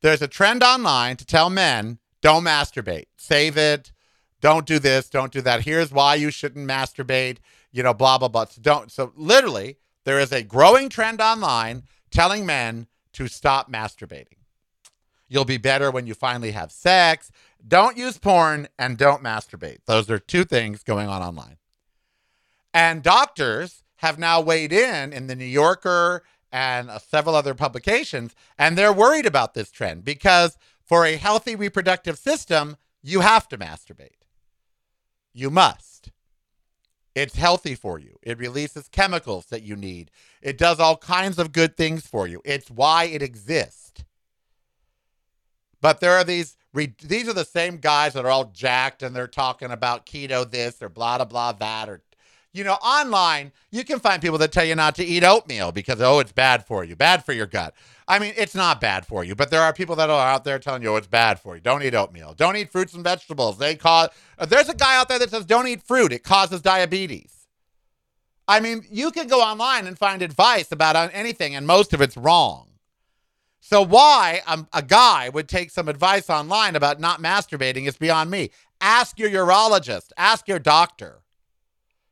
There's 0.00 0.22
a 0.22 0.28
trend 0.28 0.62
online 0.62 1.16
to 1.16 1.26
tell 1.26 1.50
men 1.50 1.98
don't 2.20 2.44
masturbate, 2.44 3.06
save 3.16 3.56
it, 3.56 3.92
don't 4.40 4.66
do 4.66 4.78
this, 4.78 5.08
don't 5.08 5.32
do 5.32 5.40
that. 5.42 5.64
Here's 5.64 5.90
why 5.90 6.14
you 6.14 6.30
shouldn't 6.30 6.68
masturbate, 6.68 7.38
you 7.72 7.82
know, 7.82 7.94
blah, 7.94 8.18
blah, 8.18 8.28
blah. 8.28 8.46
So 8.46 8.60
don't. 8.60 8.92
So 8.92 9.12
literally, 9.16 9.76
there 10.04 10.20
is 10.20 10.32
a 10.32 10.42
growing 10.42 10.88
trend 10.88 11.20
online 11.20 11.82
telling 12.10 12.46
men 12.46 12.86
to 13.14 13.28
stop 13.28 13.70
masturbating. 13.70 14.38
You'll 15.28 15.44
be 15.44 15.58
better 15.58 15.90
when 15.90 16.06
you 16.06 16.14
finally 16.14 16.52
have 16.52 16.72
sex. 16.72 17.30
Don't 17.66 17.96
use 17.96 18.16
porn 18.18 18.68
and 18.78 18.96
don't 18.96 19.22
masturbate. 19.22 19.78
Those 19.86 20.08
are 20.08 20.18
two 20.18 20.44
things 20.44 20.82
going 20.82 21.08
on 21.08 21.20
online. 21.20 21.56
And 22.72 23.02
doctors 23.02 23.82
have 23.96 24.18
now 24.18 24.40
weighed 24.40 24.72
in 24.72 25.12
in 25.12 25.26
the 25.26 25.34
New 25.34 25.44
Yorker 25.44 26.22
and 26.50 26.88
uh, 26.88 26.98
several 26.98 27.34
other 27.34 27.54
publications, 27.54 28.34
and 28.58 28.78
they're 28.78 28.92
worried 28.92 29.26
about 29.26 29.54
this 29.54 29.70
trend 29.70 30.04
because 30.04 30.56
for 30.84 31.04
a 31.04 31.16
healthy 31.16 31.54
reproductive 31.54 32.18
system, 32.18 32.76
you 33.02 33.20
have 33.20 33.48
to 33.48 33.58
masturbate. 33.58 34.17
You 35.38 35.50
must. 35.50 36.10
It's 37.14 37.36
healthy 37.36 37.76
for 37.76 38.00
you. 38.00 38.18
It 38.22 38.38
releases 38.38 38.88
chemicals 38.88 39.46
that 39.46 39.62
you 39.62 39.76
need. 39.76 40.10
It 40.42 40.58
does 40.58 40.80
all 40.80 40.96
kinds 40.96 41.38
of 41.38 41.52
good 41.52 41.76
things 41.76 42.04
for 42.04 42.26
you. 42.26 42.42
It's 42.44 42.68
why 42.68 43.04
it 43.04 43.22
exists. 43.22 44.02
But 45.80 46.00
there 46.00 46.14
are 46.14 46.24
these 46.24 46.56
these 46.74 47.28
are 47.28 47.34
the 47.34 47.44
same 47.44 47.76
guys 47.76 48.14
that 48.14 48.24
are 48.24 48.30
all 48.30 48.46
jacked 48.46 49.04
and 49.04 49.14
they're 49.14 49.28
talking 49.28 49.70
about 49.70 50.06
keto 50.06 50.48
this 50.48 50.82
or 50.82 50.88
blah 50.88 51.18
blah 51.18 51.24
blah 51.24 51.52
that 51.52 51.88
or 51.88 52.02
you 52.52 52.64
know 52.64 52.74
online 52.74 53.52
you 53.70 53.84
can 53.84 53.98
find 53.98 54.22
people 54.22 54.38
that 54.38 54.52
tell 54.52 54.64
you 54.64 54.74
not 54.74 54.94
to 54.96 55.04
eat 55.04 55.24
oatmeal 55.24 55.72
because 55.72 56.00
oh 56.00 56.18
it's 56.18 56.32
bad 56.32 56.64
for 56.66 56.84
you 56.84 56.96
bad 56.96 57.24
for 57.24 57.32
your 57.32 57.46
gut. 57.46 57.74
I 58.06 58.18
mean 58.18 58.32
it's 58.36 58.54
not 58.54 58.80
bad 58.80 59.06
for 59.06 59.24
you 59.24 59.34
but 59.34 59.50
there 59.50 59.62
are 59.62 59.72
people 59.72 59.96
that 59.96 60.10
are 60.10 60.28
out 60.28 60.44
there 60.44 60.58
telling 60.58 60.82
you 60.82 60.90
oh, 60.90 60.96
it's 60.96 61.06
bad 61.06 61.38
for 61.38 61.54
you. 61.54 61.60
Don't 61.60 61.82
eat 61.82 61.94
oatmeal. 61.94 62.34
Don't 62.34 62.56
eat 62.56 62.70
fruits 62.70 62.94
and 62.94 63.04
vegetables. 63.04 63.58
They 63.58 63.74
cause 63.74 64.08
there's 64.48 64.68
a 64.68 64.74
guy 64.74 64.96
out 64.96 65.08
there 65.08 65.18
that 65.18 65.30
says 65.30 65.44
don't 65.44 65.68
eat 65.68 65.82
fruit. 65.82 66.12
It 66.12 66.24
causes 66.24 66.62
diabetes. 66.62 67.46
I 68.46 68.60
mean 68.60 68.84
you 68.90 69.10
can 69.10 69.28
go 69.28 69.40
online 69.40 69.86
and 69.86 69.98
find 69.98 70.22
advice 70.22 70.72
about 70.72 71.10
anything 71.12 71.54
and 71.54 71.66
most 71.66 71.92
of 71.92 72.00
it's 72.00 72.16
wrong. 72.16 72.64
So 73.60 73.82
why 73.82 74.40
a, 74.46 74.64
a 74.72 74.82
guy 74.82 75.28
would 75.28 75.48
take 75.48 75.70
some 75.70 75.88
advice 75.88 76.30
online 76.30 76.74
about 76.74 77.00
not 77.00 77.20
masturbating 77.20 77.86
is 77.86 77.98
beyond 77.98 78.30
me. 78.30 78.50
Ask 78.80 79.18
your 79.18 79.28
urologist. 79.28 80.12
Ask 80.16 80.48
your 80.48 80.58
doctor 80.58 81.20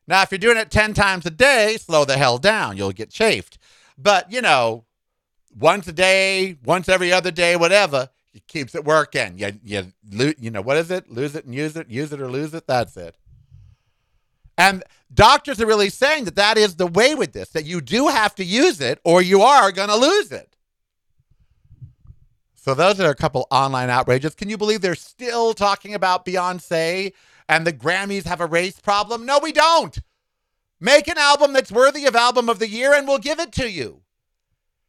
now, 0.06 0.22
if 0.22 0.30
you're 0.30 0.38
doing 0.38 0.56
it 0.56 0.70
10 0.70 0.94
times 0.94 1.26
a 1.26 1.30
day, 1.30 1.76
slow 1.80 2.04
the 2.04 2.16
hell 2.16 2.38
down. 2.38 2.76
You'll 2.76 2.92
get 2.92 3.10
chafed. 3.10 3.58
But, 3.98 4.30
you 4.30 4.40
know, 4.40 4.84
once 5.58 5.88
a 5.88 5.92
day, 5.92 6.56
once 6.64 6.88
every 6.88 7.12
other 7.12 7.30
day, 7.30 7.56
whatever, 7.56 8.10
it 8.32 8.46
keeps 8.46 8.74
it 8.74 8.84
working. 8.84 9.38
You, 9.38 9.52
you, 9.64 9.92
lo- 10.10 10.32
you 10.38 10.50
know, 10.50 10.60
what 10.60 10.76
is 10.76 10.90
it? 10.90 11.10
Lose 11.10 11.34
it 11.34 11.44
and 11.44 11.54
use 11.54 11.76
it, 11.76 11.88
use 11.88 12.12
it 12.12 12.20
or 12.20 12.30
lose 12.30 12.54
it. 12.54 12.66
That's 12.66 12.96
it. 12.96 13.16
And 14.58 14.84
doctors 15.12 15.60
are 15.60 15.66
really 15.66 15.90
saying 15.90 16.24
that 16.26 16.36
that 16.36 16.56
is 16.56 16.76
the 16.76 16.86
way 16.86 17.14
with 17.14 17.32
this, 17.32 17.48
that 17.50 17.64
you 17.64 17.80
do 17.80 18.08
have 18.08 18.34
to 18.36 18.44
use 18.44 18.80
it 18.80 19.00
or 19.04 19.22
you 19.22 19.42
are 19.42 19.72
going 19.72 19.88
to 19.88 19.96
lose 19.96 20.30
it. 20.30 20.56
So 22.54 22.74
those 22.74 22.98
are 23.00 23.10
a 23.10 23.14
couple 23.14 23.46
online 23.50 23.90
outrages. 23.90 24.34
Can 24.34 24.48
you 24.48 24.56
believe 24.56 24.80
they're 24.80 24.94
still 24.94 25.52
talking 25.52 25.94
about 25.94 26.24
Beyonce 26.24 27.12
and 27.48 27.66
the 27.66 27.72
Grammys 27.72 28.24
have 28.24 28.40
a 28.40 28.46
race 28.46 28.80
problem? 28.80 29.26
No, 29.26 29.38
we 29.42 29.52
don't. 29.52 29.98
Make 30.80 31.08
an 31.08 31.18
album 31.18 31.52
that's 31.52 31.72
worthy 31.72 32.04
of 32.06 32.14
album 32.14 32.48
of 32.48 32.58
the 32.58 32.68
year 32.68 32.92
and 32.92 33.08
we'll 33.08 33.18
give 33.18 33.40
it 33.40 33.52
to 33.52 33.70
you. 33.70 34.02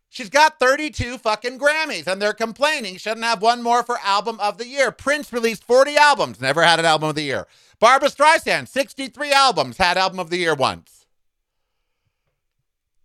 She's 0.10 0.30
got 0.30 0.60
32 0.60 1.18
fucking 1.18 1.60
Grammys 1.60 2.08
and 2.08 2.22
they're 2.22 2.34
complaining 2.34 2.98
shouldn't 2.98 3.26
have 3.26 3.42
one 3.42 3.62
more 3.62 3.84
for 3.84 3.98
album 4.04 4.40
of 4.40 4.58
the 4.58 4.68
year. 4.68 4.92
Prince 4.92 5.32
released 5.32 5.64
40 5.64 5.96
albums, 5.96 6.42
never 6.42 6.64
had 6.64 6.80
an 6.80 6.86
album 6.86 7.10
of 7.10 7.16
the 7.16 7.24
year. 7.24 7.48
Barbra 7.80 8.10
Streisand, 8.10 8.68
63 8.68 9.32
albums, 9.32 9.78
had 9.78 9.98
album 9.98 10.20
of 10.20 10.30
the 10.30 10.38
year 10.38 10.56
once. 10.56 11.06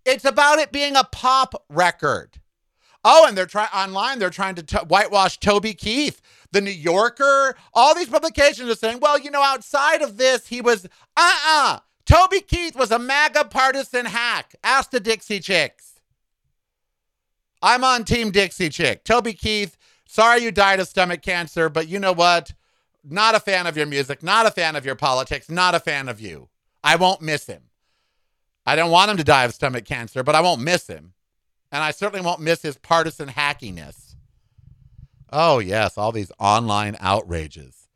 It's 0.05 0.25
about 0.25 0.59
it 0.59 0.73
being 0.73 0.97
a 0.97 1.05
pop 1.05 1.55
record. 1.69 2.41
Oh, 3.05 3.27
and 3.27 3.37
they're 3.37 3.47
trying 3.47 3.69
online. 3.75 4.19
They're 4.19 4.31
trying 4.31 4.55
to 4.55 4.63
t- 4.63 4.77
whitewash 4.89 5.39
Toby 5.39 5.75
Keith, 5.75 6.22
the 6.53 6.61
New 6.61 6.71
Yorker. 6.71 7.57
All 7.75 7.95
these 7.95 8.09
publications 8.09 8.71
are 8.71 8.77
saying, 8.77 9.01
well, 9.01 9.19
you 9.19 9.31
know, 9.31 9.43
outside 9.43 10.03
of 10.03 10.17
this, 10.17 10.47
he 10.47 10.61
was 10.61 10.87
uh 11.17 11.39
uh 11.47 11.79
Toby 12.07 12.41
Keith 12.41 12.77
was 12.77 12.91
a 12.91 12.99
MAGA 12.99 13.45
partisan 13.45 14.07
hack. 14.07 14.55
Ask 14.63 14.91
the 14.91 15.01
Dixie 15.01 15.41
Chicks. 15.41 16.01
I'm 17.63 17.85
on 17.85 18.05
Team 18.05 18.31
Dixie 18.31 18.69
Chick. 18.69 19.05
Toby 19.05 19.35
Keith, 19.35 19.77
sorry 20.07 20.43
you 20.43 20.51
died 20.51 20.81
of 20.81 20.89
stomach 20.89 21.23
cancer, 21.23 21.69
but 21.69 21.89
you 21.89 21.99
know 21.99 22.13
what? 22.13 22.55
Not 23.05 23.35
a 23.35 23.41
fan 23.41 23.67
of 23.67 23.77
your 23.77 23.87
music, 23.87 24.23
not 24.23 24.47
a 24.47 24.51
fan 24.51 24.77
of 24.77 24.85
your 24.85 24.97
politics, 24.97 25.49
not 25.49 25.75
a 25.75 25.81
fan 25.81 26.09
of 26.09 26.21
you. 26.21 26.49
I 26.85 26.97
won't 26.97 27.23
miss 27.23 27.47
him. 27.47 27.63
I 28.67 28.77
don't 28.77 28.91
want 28.91 29.11
him 29.11 29.17
to 29.17 29.25
die 29.25 29.45
of 29.45 29.55
stomach 29.55 29.85
cancer, 29.85 30.23
but 30.23 30.35
I 30.35 30.41
won't 30.41 30.61
miss 30.61 30.87
him. 30.87 31.15
And 31.71 31.83
I 31.83 31.91
certainly 31.91 32.25
won't 32.25 32.41
miss 32.41 32.63
his 32.63 32.77
partisan 32.77 33.29
hackiness. 33.29 34.12
Oh, 35.33 35.59
yes, 35.59 35.97
all 35.97 36.13
these 36.13 36.31
online 36.39 36.97
outrages. 37.01 37.89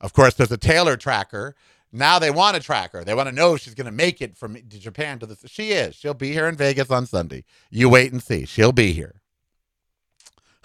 Of 0.00 0.12
course, 0.12 0.34
there's 0.34 0.52
a 0.52 0.56
Taylor 0.56 0.96
tracker. 0.96 1.56
Now 1.90 2.18
they 2.18 2.30
want 2.30 2.56
a 2.56 2.60
tracker. 2.60 3.02
They 3.02 3.14
want 3.14 3.28
to 3.28 3.34
know 3.34 3.54
if 3.54 3.62
she's 3.62 3.74
going 3.74 3.86
to 3.86 3.92
make 3.92 4.22
it 4.22 4.36
from 4.36 4.56
Japan 4.68 5.18
to 5.18 5.26
the. 5.26 5.36
She 5.48 5.70
is. 5.72 5.94
She'll 5.94 6.14
be 6.14 6.32
here 6.32 6.46
in 6.46 6.56
Vegas 6.56 6.90
on 6.90 7.06
Sunday. 7.06 7.44
You 7.70 7.88
wait 7.88 8.12
and 8.12 8.22
see. 8.22 8.44
She'll 8.44 8.72
be 8.72 8.92
here. 8.92 9.22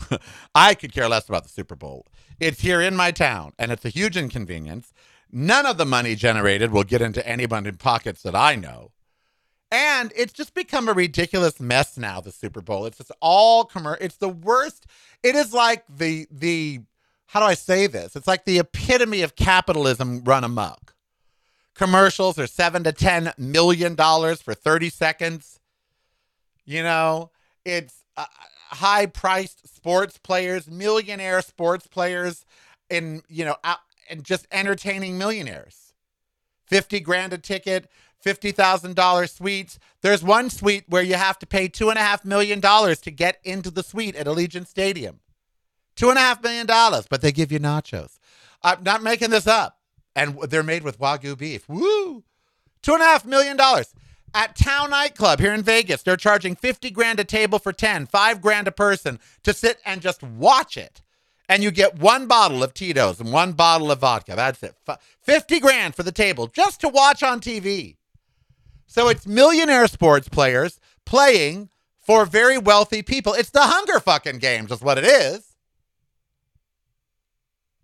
I 0.56 0.76
could 0.76 0.94
care 0.94 1.10
less 1.10 1.28
about 1.28 1.44
the 1.44 1.50
Super 1.50 1.76
Bowl. 1.76 2.06
It's 2.40 2.62
here 2.62 2.82
in 2.82 2.96
my 2.96 3.12
town, 3.12 3.54
and 3.58 3.72
it's 3.72 3.86
a 3.86 3.90
huge 3.90 4.18
inconvenience. 4.18 4.94
None 5.32 5.66
of 5.66 5.78
the 5.78 5.86
money 5.86 6.16
generated 6.16 6.72
will 6.72 6.84
get 6.84 7.02
into 7.02 7.28
anybody's 7.28 7.78
pockets 7.78 8.22
that 8.24 8.36
I 8.36 8.56
know. 8.56 8.92
And 9.74 10.14
it's 10.16 10.34
just 10.34 10.54
become 10.54 10.88
a 10.88 10.94
ridiculous 10.94 11.60
mess 11.60 11.98
now, 11.98 12.22
the 12.22 12.32
Super 12.32 12.62
Bowl. 12.62 12.86
It's 12.86 13.00
just 13.00 13.12
all 13.20 13.66
commercial. 13.66 14.06
It's 14.06 14.18
the 14.18 14.30
worst. 14.30 14.86
It 15.24 15.36
is 15.36 15.52
like 15.52 15.84
the 15.90 16.28
the 16.30 16.82
how 17.26 17.40
do 17.40 17.48
I 17.48 17.56
say 17.56 17.88
this? 17.88 18.16
It's 18.16 18.28
like 18.28 18.46
the 18.46 18.60
epitome 18.60 19.24
of 19.24 19.36
capitalism 19.36 20.24
run 20.26 20.44
amok. 20.44 20.94
Commercials 21.74 22.38
are 22.38 22.46
seven 22.46 22.84
to 22.84 22.92
ten 22.92 23.34
million 23.36 23.96
dollars 23.96 24.44
for 24.44 24.54
30 24.54 24.92
seconds. 24.92 25.60
You 26.66 26.84
know, 26.84 27.32
it's 27.66 28.04
uh, 28.16 28.26
high 28.70 29.08
priced 29.08 29.76
sports 29.76 30.20
players, 30.20 30.70
millionaire 30.70 31.42
sports 31.42 31.88
players, 31.88 32.46
in 32.92 33.24
you 33.28 33.44
know, 33.44 33.56
out, 33.64 33.80
and 34.08 34.24
just 34.24 34.46
entertaining 34.52 35.18
millionaires. 35.18 35.94
50 36.68 37.00
grand 37.00 37.34
a 37.34 37.40
ticket, 37.40 37.90
$50,000 38.24 39.30
suites. 39.30 39.80
There's 40.02 40.24
one 40.24 40.50
suite 40.50 40.86
where 40.88 41.04
you 41.04 41.16
have 41.16 41.40
to 41.40 41.46
pay 41.46 41.68
$2.5 41.68 42.26
million 42.26 42.62
to 42.62 43.12
get 43.12 43.40
into 43.44 43.70
the 43.70 43.84
suite 43.84 44.16
at 44.16 44.28
Allegiant 44.28 44.68
Stadium. 44.68 45.20
$2.5 45.98 46.44
million, 46.44 46.68
but 47.10 47.22
they 47.22 47.32
give 47.32 47.52
you 47.52 47.60
nachos. 47.60 48.18
I'm 48.64 48.84
not 48.84 49.04
making 49.04 49.30
this 49.30 49.48
up. 49.48 49.78
And 50.16 50.40
they're 50.44 50.64
made 50.64 50.84
with 50.84 51.00
Wagyu 51.00 51.38
beef. 51.38 51.68
Woo! 51.68 52.24
$2.5 52.84 53.26
million. 53.26 53.60
At 54.36 54.56
Town 54.56 54.90
Nightclub 54.90 55.40
here 55.40 55.54
in 55.54 55.62
Vegas, 55.62 56.02
they're 56.02 56.18
charging 56.18 56.56
50 56.56 56.90
grand 56.92 57.20
a 57.20 57.24
table 57.24 57.60
for 57.60 57.72
10, 57.74 58.08
5 58.08 58.42
grand 58.42 58.68
a 58.68 58.72
person 58.72 59.20
to 59.44 59.54
sit 59.54 59.80
and 59.86 60.02
just 60.02 60.24
watch 60.24 60.78
it 60.78 61.02
and 61.50 61.64
you 61.64 61.72
get 61.72 62.00
one 62.00 62.28
bottle 62.28 62.64
of 62.64 62.74
Tito's 62.74 63.20
and 63.20 63.32
one 63.32 63.52
bottle 63.52 63.92
of 63.92 64.00
vodka. 64.00 64.36
That's 64.36 64.64
it. 64.64 64.76
50 65.22 65.60
grand 65.60 65.96
for 65.96 66.04
the 66.04 66.12
table 66.12 66.48
just 66.48 66.82
to 66.82 66.90
watch 66.90 67.24
on 67.24 67.40
TV. 67.42 67.98
So 68.94 69.08
it's 69.10 69.26
millionaire 69.26 69.88
sports 69.88 70.30
players 70.30 70.80
playing 71.04 71.70
for 72.00 72.28
very 72.28 72.60
wealthy 72.60 73.02
people. 73.02 73.34
It's 73.34 73.50
the 73.50 73.64
Hunger 73.64 74.00
fucking 74.00 74.38
games, 74.38 74.72
is 74.72 74.82
what 74.82 75.00
it 75.00 75.04
is. 75.04 75.56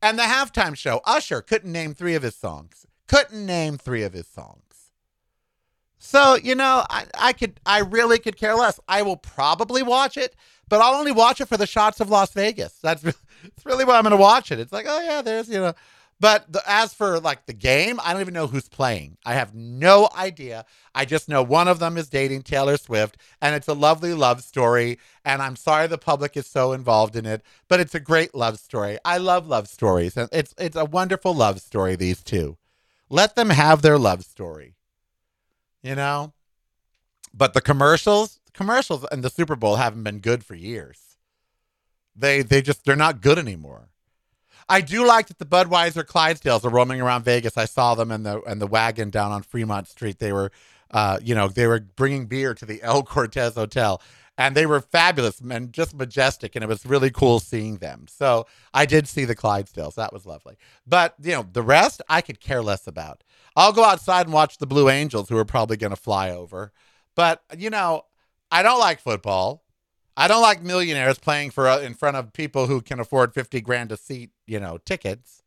And 0.03 0.19
the 0.19 0.23
halftime 0.23 0.77
show, 0.77 1.01
Usher 1.05 1.41
couldn't 1.41 1.71
name 1.71 1.95
three 1.95 2.13
of 2.13 2.21
his 2.21 2.35
songs. 2.35 2.85
Couldn't 3.07 3.43
name 3.43 3.79
three 3.79 4.03
of 4.03 4.13
his 4.13 4.27
songs. 4.27 4.91
So, 5.97 6.35
you 6.35 6.53
know, 6.53 6.85
I, 6.91 7.07
I 7.17 7.33
could 7.33 7.59
I 7.65 7.79
really 7.79 8.19
could 8.19 8.37
care 8.37 8.53
less. 8.53 8.79
I 8.87 9.01
will 9.01 9.17
probably 9.17 9.81
watch 9.81 10.15
it, 10.15 10.35
but 10.67 10.79
I'll 10.79 10.93
only 10.93 11.11
watch 11.11 11.41
it 11.41 11.47
for 11.47 11.57
the 11.57 11.65
shots 11.65 11.99
of 11.99 12.11
Las 12.11 12.33
Vegas. 12.33 12.73
That's 12.83 13.03
it's 13.03 13.17
really 13.65 13.83
why 13.83 13.97
I'm 13.97 14.03
going 14.03 14.11
to 14.11 14.17
watch 14.17 14.51
it. 14.51 14.59
It's 14.59 14.71
like, 14.71 14.85
oh 14.87 14.99
yeah, 14.99 15.23
there's 15.23 15.49
you 15.49 15.59
know. 15.59 15.73
But 16.19 16.51
the, 16.51 16.61
as 16.67 16.93
for 16.93 17.19
like 17.19 17.45
the 17.45 17.53
game, 17.53 17.99
I 18.03 18.11
don't 18.11 18.21
even 18.21 18.33
know 18.33 18.47
who's 18.47 18.67
playing. 18.67 19.17
I 19.25 19.35
have 19.35 19.55
no 19.55 20.09
idea. 20.17 20.65
I 20.93 21.05
just 21.05 21.29
know 21.29 21.41
one 21.41 21.69
of 21.69 21.79
them 21.79 21.97
is 21.97 22.09
dating 22.09 22.41
Taylor 22.41 22.75
Swift, 22.75 23.17
and 23.41 23.55
it's 23.55 23.69
a 23.69 23.73
lovely 23.73 24.13
love 24.13 24.43
story. 24.43 24.99
And 25.23 25.41
I'm 25.41 25.55
sorry 25.55 25.87
the 25.87 25.97
public 25.97 26.35
is 26.35 26.45
so 26.45 26.73
involved 26.73 27.15
in 27.15 27.25
it, 27.25 27.41
but 27.69 27.79
it's 27.79 27.95
a 27.95 28.01
great 28.01 28.35
love 28.35 28.59
story. 28.59 28.97
I 29.05 29.17
love 29.17 29.47
love 29.47 29.67
stories, 29.69 30.17
and 30.17 30.27
it's 30.33 30.53
it's 30.57 30.75
a 30.75 30.85
wonderful 30.85 31.33
love 31.33 31.61
story. 31.61 31.95
These 31.95 32.21
two, 32.21 32.57
let 33.09 33.35
them 33.35 33.51
have 33.51 33.81
their 33.81 33.97
love 33.97 34.25
story. 34.25 34.75
You 35.81 35.95
know, 35.95 36.33
but 37.33 37.53
the 37.53 37.61
commercials, 37.61 38.41
commercials, 38.53 39.05
and 39.09 39.23
the 39.23 39.29
Super 39.29 39.55
Bowl 39.55 39.77
haven't 39.77 40.03
been 40.03 40.19
good 40.19 40.43
for 40.43 40.55
years. 40.55 41.17
They 42.13 42.41
they 42.41 42.61
just 42.61 42.83
they're 42.83 42.97
not 42.97 43.21
good 43.21 43.39
anymore. 43.39 43.89
I 44.69 44.81
do 44.81 45.05
like 45.05 45.27
that 45.27 45.39
the 45.39 45.45
Budweiser 45.45 46.03
Clydesdales 46.03 46.63
are 46.63 46.69
roaming 46.69 47.01
around 47.01 47.25
Vegas. 47.25 47.57
I 47.57 47.65
saw 47.65 47.95
them 47.95 48.11
in 48.11 48.23
the 48.23 48.39
in 48.41 48.59
the 48.59 48.67
wagon 48.67 49.09
down 49.09 49.31
on 49.31 49.41
Fremont 49.41 49.87
Street. 49.87 50.19
They 50.19 50.31
were, 50.31 50.51
uh, 50.91 51.19
you 51.23 51.33
know, 51.33 51.47
they 51.47 51.65
were 51.65 51.79
bringing 51.79 52.27
beer 52.27 52.53
to 52.53 52.65
the 52.65 52.81
El 52.83 53.01
Cortez 53.01 53.55
Hotel, 53.55 53.99
and 54.37 54.55
they 54.55 54.67
were 54.67 54.79
fabulous 54.79 55.39
and 55.39 55.73
just 55.73 55.95
majestic, 55.95 56.55
and 56.55 56.63
it 56.63 56.67
was 56.67 56.85
really 56.85 57.09
cool 57.09 57.39
seeing 57.39 57.77
them. 57.77 58.05
So 58.07 58.45
I 58.71 58.85
did 58.85 59.07
see 59.07 59.25
the 59.25 59.35
Clydesdales. 59.35 59.95
That 59.95 60.13
was 60.13 60.27
lovely. 60.27 60.55
But 60.85 61.15
you 61.19 61.33
know, 61.33 61.45
the 61.51 61.63
rest 61.63 62.03
I 62.07 62.21
could 62.21 62.39
care 62.39 62.61
less 62.61 62.85
about. 62.85 63.23
I'll 63.55 63.73
go 63.73 63.83
outside 63.83 64.27
and 64.27 64.33
watch 64.33 64.59
the 64.59 64.67
Blue 64.67 64.87
Angels, 64.87 65.29
who 65.29 65.37
are 65.37 65.45
probably 65.45 65.77
going 65.77 65.89
to 65.89 65.97
fly 65.97 66.29
over. 66.29 66.71
But 67.15 67.41
you 67.57 67.71
know, 67.71 68.03
I 68.51 68.61
don't 68.61 68.79
like 68.79 68.99
football. 68.99 69.63
I 70.15 70.27
don't 70.27 70.41
like 70.41 70.61
millionaires 70.61 71.17
playing 71.17 71.51
for 71.51 71.69
uh, 71.69 71.79
in 71.79 71.93
front 71.93 72.17
of 72.17 72.33
people 72.33 72.67
who 72.67 72.81
can 72.81 72.99
afford 72.99 73.33
50 73.33 73.61
grand 73.61 73.91
a 73.93 73.97
seat, 73.97 74.31
you 74.49 74.59
know, 74.59 74.77
tickets. 74.77 75.43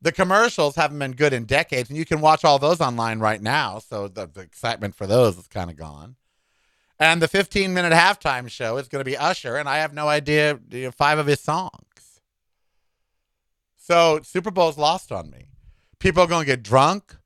The 0.00 0.12
commercials 0.12 0.76
haven't 0.76 0.98
been 0.98 1.12
good 1.12 1.32
in 1.32 1.44
decades, 1.44 1.90
and 1.90 1.98
you 1.98 2.04
can 2.04 2.20
watch 2.20 2.44
all 2.44 2.58
those 2.58 2.80
online 2.80 3.18
right 3.18 3.42
now. 3.42 3.80
So 3.80 4.08
the, 4.08 4.26
the 4.26 4.40
excitement 4.40 4.94
for 4.94 5.06
those 5.06 5.36
is 5.36 5.48
kind 5.48 5.70
of 5.70 5.76
gone. 5.76 6.16
And 7.00 7.22
the 7.22 7.28
15 7.28 7.74
minute 7.74 7.92
halftime 7.92 8.48
show 8.50 8.76
is 8.76 8.88
going 8.88 9.00
to 9.00 9.08
be 9.08 9.16
Usher, 9.16 9.56
and 9.56 9.68
I 9.68 9.78
have 9.78 9.92
no 9.92 10.08
idea 10.08 10.58
you 10.70 10.84
know, 10.84 10.90
five 10.90 11.18
of 11.18 11.26
his 11.26 11.40
songs. 11.40 12.20
So 13.76 14.20
Super 14.22 14.50
Bowl's 14.50 14.78
lost 14.78 15.12
on 15.12 15.30
me. 15.30 15.46
People 15.98 16.22
are 16.22 16.26
going 16.26 16.44
to 16.44 16.52
get 16.52 16.62
drunk. 16.62 17.16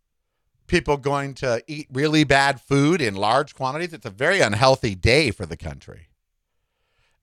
People 0.66 0.96
going 0.96 1.34
to 1.34 1.62
eat 1.66 1.88
really 1.92 2.24
bad 2.24 2.60
food 2.60 3.02
in 3.02 3.14
large 3.14 3.54
quantities. 3.54 3.92
It's 3.92 4.06
a 4.06 4.10
very 4.10 4.40
unhealthy 4.40 4.94
day 4.94 5.30
for 5.30 5.44
the 5.44 5.56
country. 5.56 6.08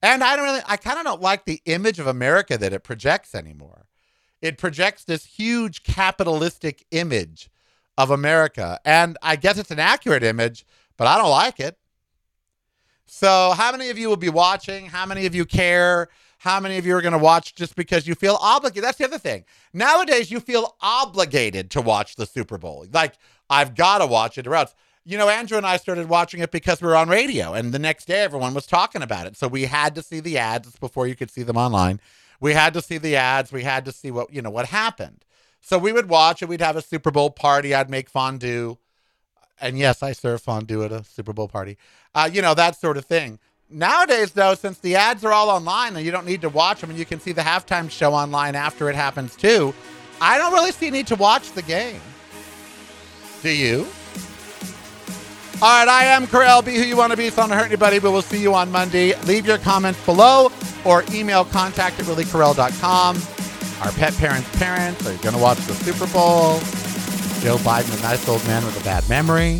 And 0.02 0.24
I 0.24 0.36
don't 0.36 0.46
really, 0.46 0.62
I 0.66 0.78
kind 0.78 0.98
of 0.98 1.06
don't 1.06 1.22
like 1.22 1.46
the 1.46 1.62
image 1.66 2.00
of 2.00 2.08
America 2.08 2.58
that 2.58 2.74
it 2.74 2.84
projects 2.84 3.36
anymore. 3.36 3.88
It 4.42 4.58
projects 4.58 5.04
this 5.04 5.26
huge 5.26 5.84
capitalistic 5.84 6.86
image 6.92 7.50
of 7.98 8.10
America. 8.10 8.80
And 8.86 9.18
I 9.22 9.36
guess 9.36 9.58
it's 9.58 9.72
an 9.72 9.80
accurate 9.80 10.24
image, 10.24 10.66
but 10.98 11.08
I 11.08 11.18
don't 11.18 11.30
like 11.30 11.60
it. 11.60 11.78
So, 13.06 13.54
how 13.58 13.72
many 13.72 13.90
of 13.90 13.98
you 13.98 14.08
will 14.08 14.18
be 14.18 14.30
watching? 14.30 14.86
How 14.86 15.06
many 15.06 15.26
of 15.26 15.34
you 15.34 15.44
care? 15.44 16.10
How 16.38 16.60
many 16.60 16.78
of 16.78 16.86
you 16.86 16.96
are 16.96 17.02
going 17.02 17.12
to 17.12 17.18
watch 17.18 17.56
just 17.56 17.76
because 17.76 18.08
you 18.08 18.16
feel 18.16 18.38
obligated? 18.40 18.84
That's 18.84 19.00
the 19.00 19.06
other 19.06 19.18
thing. 19.18 19.44
Nowadays, 19.74 20.32
you 20.32 20.40
feel 20.40 20.78
obligated 20.80 21.72
to 21.72 21.82
watch 21.82 22.16
the 22.16 22.26
Super 22.26 22.58
Bowl. 22.58 22.86
Like, 22.94 23.16
I've 23.50 23.76
got 23.76 23.98
to 23.98 24.06
watch 24.06 24.38
it 24.38 24.48
or 24.48 24.56
else 24.56 24.74
you 25.10 25.18
know, 25.18 25.28
Andrew 25.28 25.58
and 25.58 25.66
I 25.66 25.78
started 25.78 26.08
watching 26.08 26.40
it 26.40 26.52
because 26.52 26.82
we 26.82 26.88
were 26.88 26.96
on 26.96 27.10
radio, 27.10 27.54
and 27.54 27.74
the 27.74 27.80
next 27.80 28.06
day 28.06 28.22
everyone 28.22 28.54
was 28.54 28.68
talking 28.68 29.02
about 29.02 29.26
it. 29.26 29.36
So 29.36 29.48
we 29.48 29.64
had 29.64 29.96
to 29.96 30.04
see 30.04 30.20
the 30.20 30.38
ads 30.38 30.76
before 30.76 31.08
you 31.08 31.16
could 31.16 31.32
see 31.32 31.42
them 31.42 31.58
online. 31.58 32.00
We 32.40 32.54
had 32.54 32.76
to 32.76 32.82
see 32.82 33.00
the 33.00 33.16
ads. 33.16 33.52
We 33.52 33.64
had 33.64 33.86
to 33.86 33.92
see 33.92 34.12
what 34.12 34.32
you 34.32 34.44
know 34.44 34.52
what 34.52 34.68
happened. 34.68 35.26
So 35.62 35.80
we 35.80 35.92
would 35.92 36.10
watch 36.10 36.44
it. 36.44 36.48
We'd 36.48 36.62
have 36.62 36.76
a 36.76 36.82
Super 36.84 37.10
Bowl 37.10 37.32
party. 37.32 37.74
I'd 37.74 37.90
make 37.90 38.08
fondue, 38.08 38.78
and 39.60 39.80
yes, 39.80 40.04
I 40.04 40.12
serve 40.12 40.44
fondue 40.44 40.84
at 40.84 40.92
a 40.92 41.04
Super 41.04 41.34
Bowl 41.34 41.48
party. 41.48 41.80
Uh, 42.14 42.30
you 42.32 42.44
know 42.44 42.54
that 42.54 42.80
sort 42.80 42.96
of 42.96 43.06
thing. 43.06 43.40
Nowadays, 43.68 44.32
though, 44.32 44.54
since 44.54 44.78
the 44.78 44.96
ads 44.96 45.26
are 45.26 45.34
all 45.34 45.50
online 45.50 45.96
and 45.96 46.06
you 46.06 46.12
don't 46.12 46.26
need 46.26 46.42
to 46.42 46.50
watch 46.50 46.82
them, 46.82 46.92
and 46.92 47.00
you 47.00 47.06
can 47.06 47.20
see 47.20 47.32
the 47.32 47.42
halftime 47.42 47.90
show 47.90 48.14
online 48.14 48.54
after 48.54 48.92
it 48.92 48.96
happens 48.96 49.36
too, 49.36 49.74
I 50.22 50.38
don't 50.38 50.54
really 50.54 50.72
see 50.72 50.92
need 50.92 51.08
to 51.08 51.16
watch 51.16 51.52
the 51.54 51.64
game. 51.64 52.02
Do 53.42 53.50
you? 53.50 53.88
All 55.62 55.68
right, 55.68 55.90
I 55.90 56.06
am 56.06 56.26
Karel. 56.26 56.62
Be 56.62 56.76
who 56.76 56.84
you 56.84 56.96
want 56.96 57.12
to 57.12 57.18
be. 57.18 57.26
It's 57.26 57.36
not 57.36 57.48
to 57.48 57.56
hurt 57.56 57.66
anybody, 57.66 58.00
but 58.00 58.14
we'll 58.14 58.22
see 58.22 58.42
you 58.42 58.54
on 58.54 58.72
Monday. 58.72 59.14
Leave 59.24 59.46
your 59.46 59.58
comments 59.58 60.04
below 60.06 60.54
or 60.86 61.04
email 61.12 61.44
contact 61.44 62.00
at 62.00 62.06
reallykarel.com. 62.06 63.18
Our 63.82 63.92
pet 63.92 64.14
parents' 64.16 64.58
parents 64.58 65.06
are 65.06 65.18
going 65.18 65.36
to 65.36 65.42
watch 65.42 65.58
the 65.58 65.74
Super 65.74 66.08
Bowl. 66.14 66.60
Joe 67.42 67.58
Biden, 67.58 68.00
a 68.00 68.02
nice 68.02 68.26
old 68.30 68.46
man 68.48 68.64
with 68.64 68.80
a 68.80 68.84
bad 68.86 69.08
memory. 69.10 69.60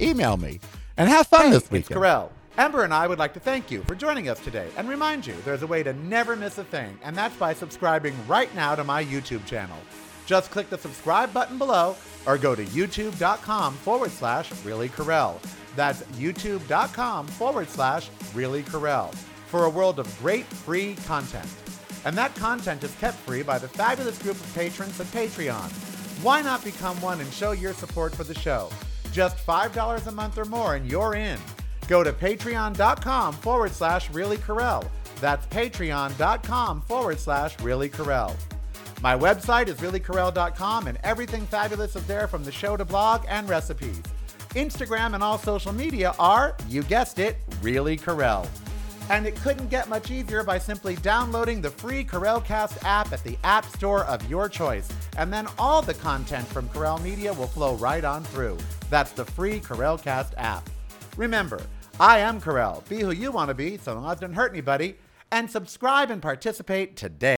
email 0.00 0.36
me 0.36 0.58
and 0.96 1.08
have 1.08 1.28
fun 1.28 1.46
hey, 1.46 1.50
this 1.50 1.70
weekend. 1.70 1.82
It's 1.82 1.88
Karel. 1.88 2.32
Ember 2.56 2.82
and 2.82 2.92
I 2.92 3.06
would 3.06 3.20
like 3.20 3.34
to 3.34 3.40
thank 3.40 3.70
you 3.70 3.82
for 3.84 3.94
joining 3.94 4.28
us 4.28 4.40
today 4.40 4.68
and 4.76 4.88
remind 4.88 5.28
you 5.28 5.34
there's 5.44 5.62
a 5.62 5.66
way 5.68 5.84
to 5.84 5.92
never 5.92 6.34
miss 6.34 6.58
a 6.58 6.64
thing, 6.64 6.98
and 7.04 7.14
that's 7.14 7.36
by 7.36 7.54
subscribing 7.54 8.16
right 8.26 8.52
now 8.56 8.74
to 8.74 8.82
my 8.82 9.04
YouTube 9.04 9.46
channel. 9.46 9.78
Just 10.26 10.50
click 10.50 10.68
the 10.70 10.76
subscribe 10.76 11.32
button 11.32 11.56
below 11.56 11.96
or 12.28 12.36
go 12.36 12.54
to 12.54 12.64
youtube.com 12.66 13.74
forward 13.74 14.10
slash 14.10 14.52
Really 14.62 14.90
Karel. 14.90 15.40
That's 15.74 16.02
youtube.com 16.18 17.26
forward 17.26 17.68
slash 17.68 18.10
Really 18.34 18.62
Karel 18.62 19.08
for 19.46 19.64
a 19.64 19.70
world 19.70 19.98
of 19.98 20.18
great 20.20 20.44
free 20.44 20.94
content. 21.06 21.48
And 22.04 22.16
that 22.16 22.34
content 22.36 22.84
is 22.84 22.94
kept 22.96 23.16
free 23.16 23.42
by 23.42 23.58
the 23.58 23.66
fabulous 23.66 24.18
group 24.22 24.36
of 24.36 24.54
patrons 24.54 25.00
at 25.00 25.06
Patreon. 25.06 25.70
Why 26.22 26.42
not 26.42 26.62
become 26.62 27.00
one 27.00 27.20
and 27.20 27.32
show 27.32 27.52
your 27.52 27.72
support 27.72 28.14
for 28.14 28.24
the 28.24 28.34
show? 28.34 28.68
Just 29.10 29.38
$5 29.38 30.06
a 30.06 30.12
month 30.12 30.36
or 30.36 30.44
more 30.44 30.74
and 30.74 30.88
you're 30.88 31.14
in. 31.14 31.38
Go 31.88 32.04
to 32.04 32.12
patreon.com 32.12 33.32
forward 33.34 33.72
slash 33.72 34.10
Really 34.10 34.36
Karel. 34.36 34.84
That's 35.20 35.46
patreon.com 35.46 36.82
forward 36.82 37.18
slash 37.18 37.58
Really 37.60 37.88
Karel. 37.88 38.36
My 39.00 39.16
website 39.16 39.68
is 39.68 39.76
reallykarel.com 39.78 40.88
and 40.88 40.98
everything 41.04 41.46
fabulous 41.46 41.94
is 41.94 42.04
there 42.06 42.26
from 42.26 42.42
the 42.42 42.50
show 42.50 42.76
to 42.76 42.84
blog 42.84 43.24
and 43.28 43.48
recipes. 43.48 44.02
Instagram 44.50 45.14
and 45.14 45.22
all 45.22 45.38
social 45.38 45.72
media 45.72 46.14
are, 46.18 46.56
you 46.68 46.82
guessed 46.82 47.20
it, 47.20 47.36
Really 47.62 47.96
Karel. 47.96 48.48
And 49.08 49.24
it 49.24 49.36
couldn't 49.36 49.68
get 49.68 49.88
much 49.88 50.10
easier 50.10 50.42
by 50.42 50.58
simply 50.58 50.96
downloading 50.96 51.60
the 51.60 51.70
free 51.70 52.02
Karel 52.02 52.40
Cast 52.40 52.84
app 52.84 53.12
at 53.12 53.22
the 53.22 53.38
App 53.44 53.66
Store 53.66 54.04
of 54.06 54.28
your 54.28 54.48
choice. 54.48 54.88
And 55.16 55.32
then 55.32 55.46
all 55.58 55.80
the 55.80 55.94
content 55.94 56.46
from 56.48 56.68
Carell 56.70 57.00
Media 57.02 57.32
will 57.32 57.46
flow 57.46 57.76
right 57.76 58.04
on 58.04 58.24
through. 58.24 58.58
That's 58.90 59.12
the 59.12 59.24
free 59.24 59.60
Karel 59.60 59.96
Cast 59.96 60.34
app. 60.36 60.68
Remember, 61.16 61.62
I 62.00 62.18
am 62.18 62.40
Karel. 62.40 62.82
Be 62.88 63.00
who 63.00 63.12
you 63.12 63.30
want 63.30 63.48
to 63.48 63.54
be 63.54 63.78
so 63.78 63.94
long 63.94 64.10
as 64.10 64.18
it 64.18 64.22
doesn't 64.22 64.34
hurt 64.34 64.52
anybody. 64.52 64.96
And 65.30 65.50
subscribe 65.50 66.10
and 66.10 66.20
participate 66.22 66.96
today. 66.96 67.26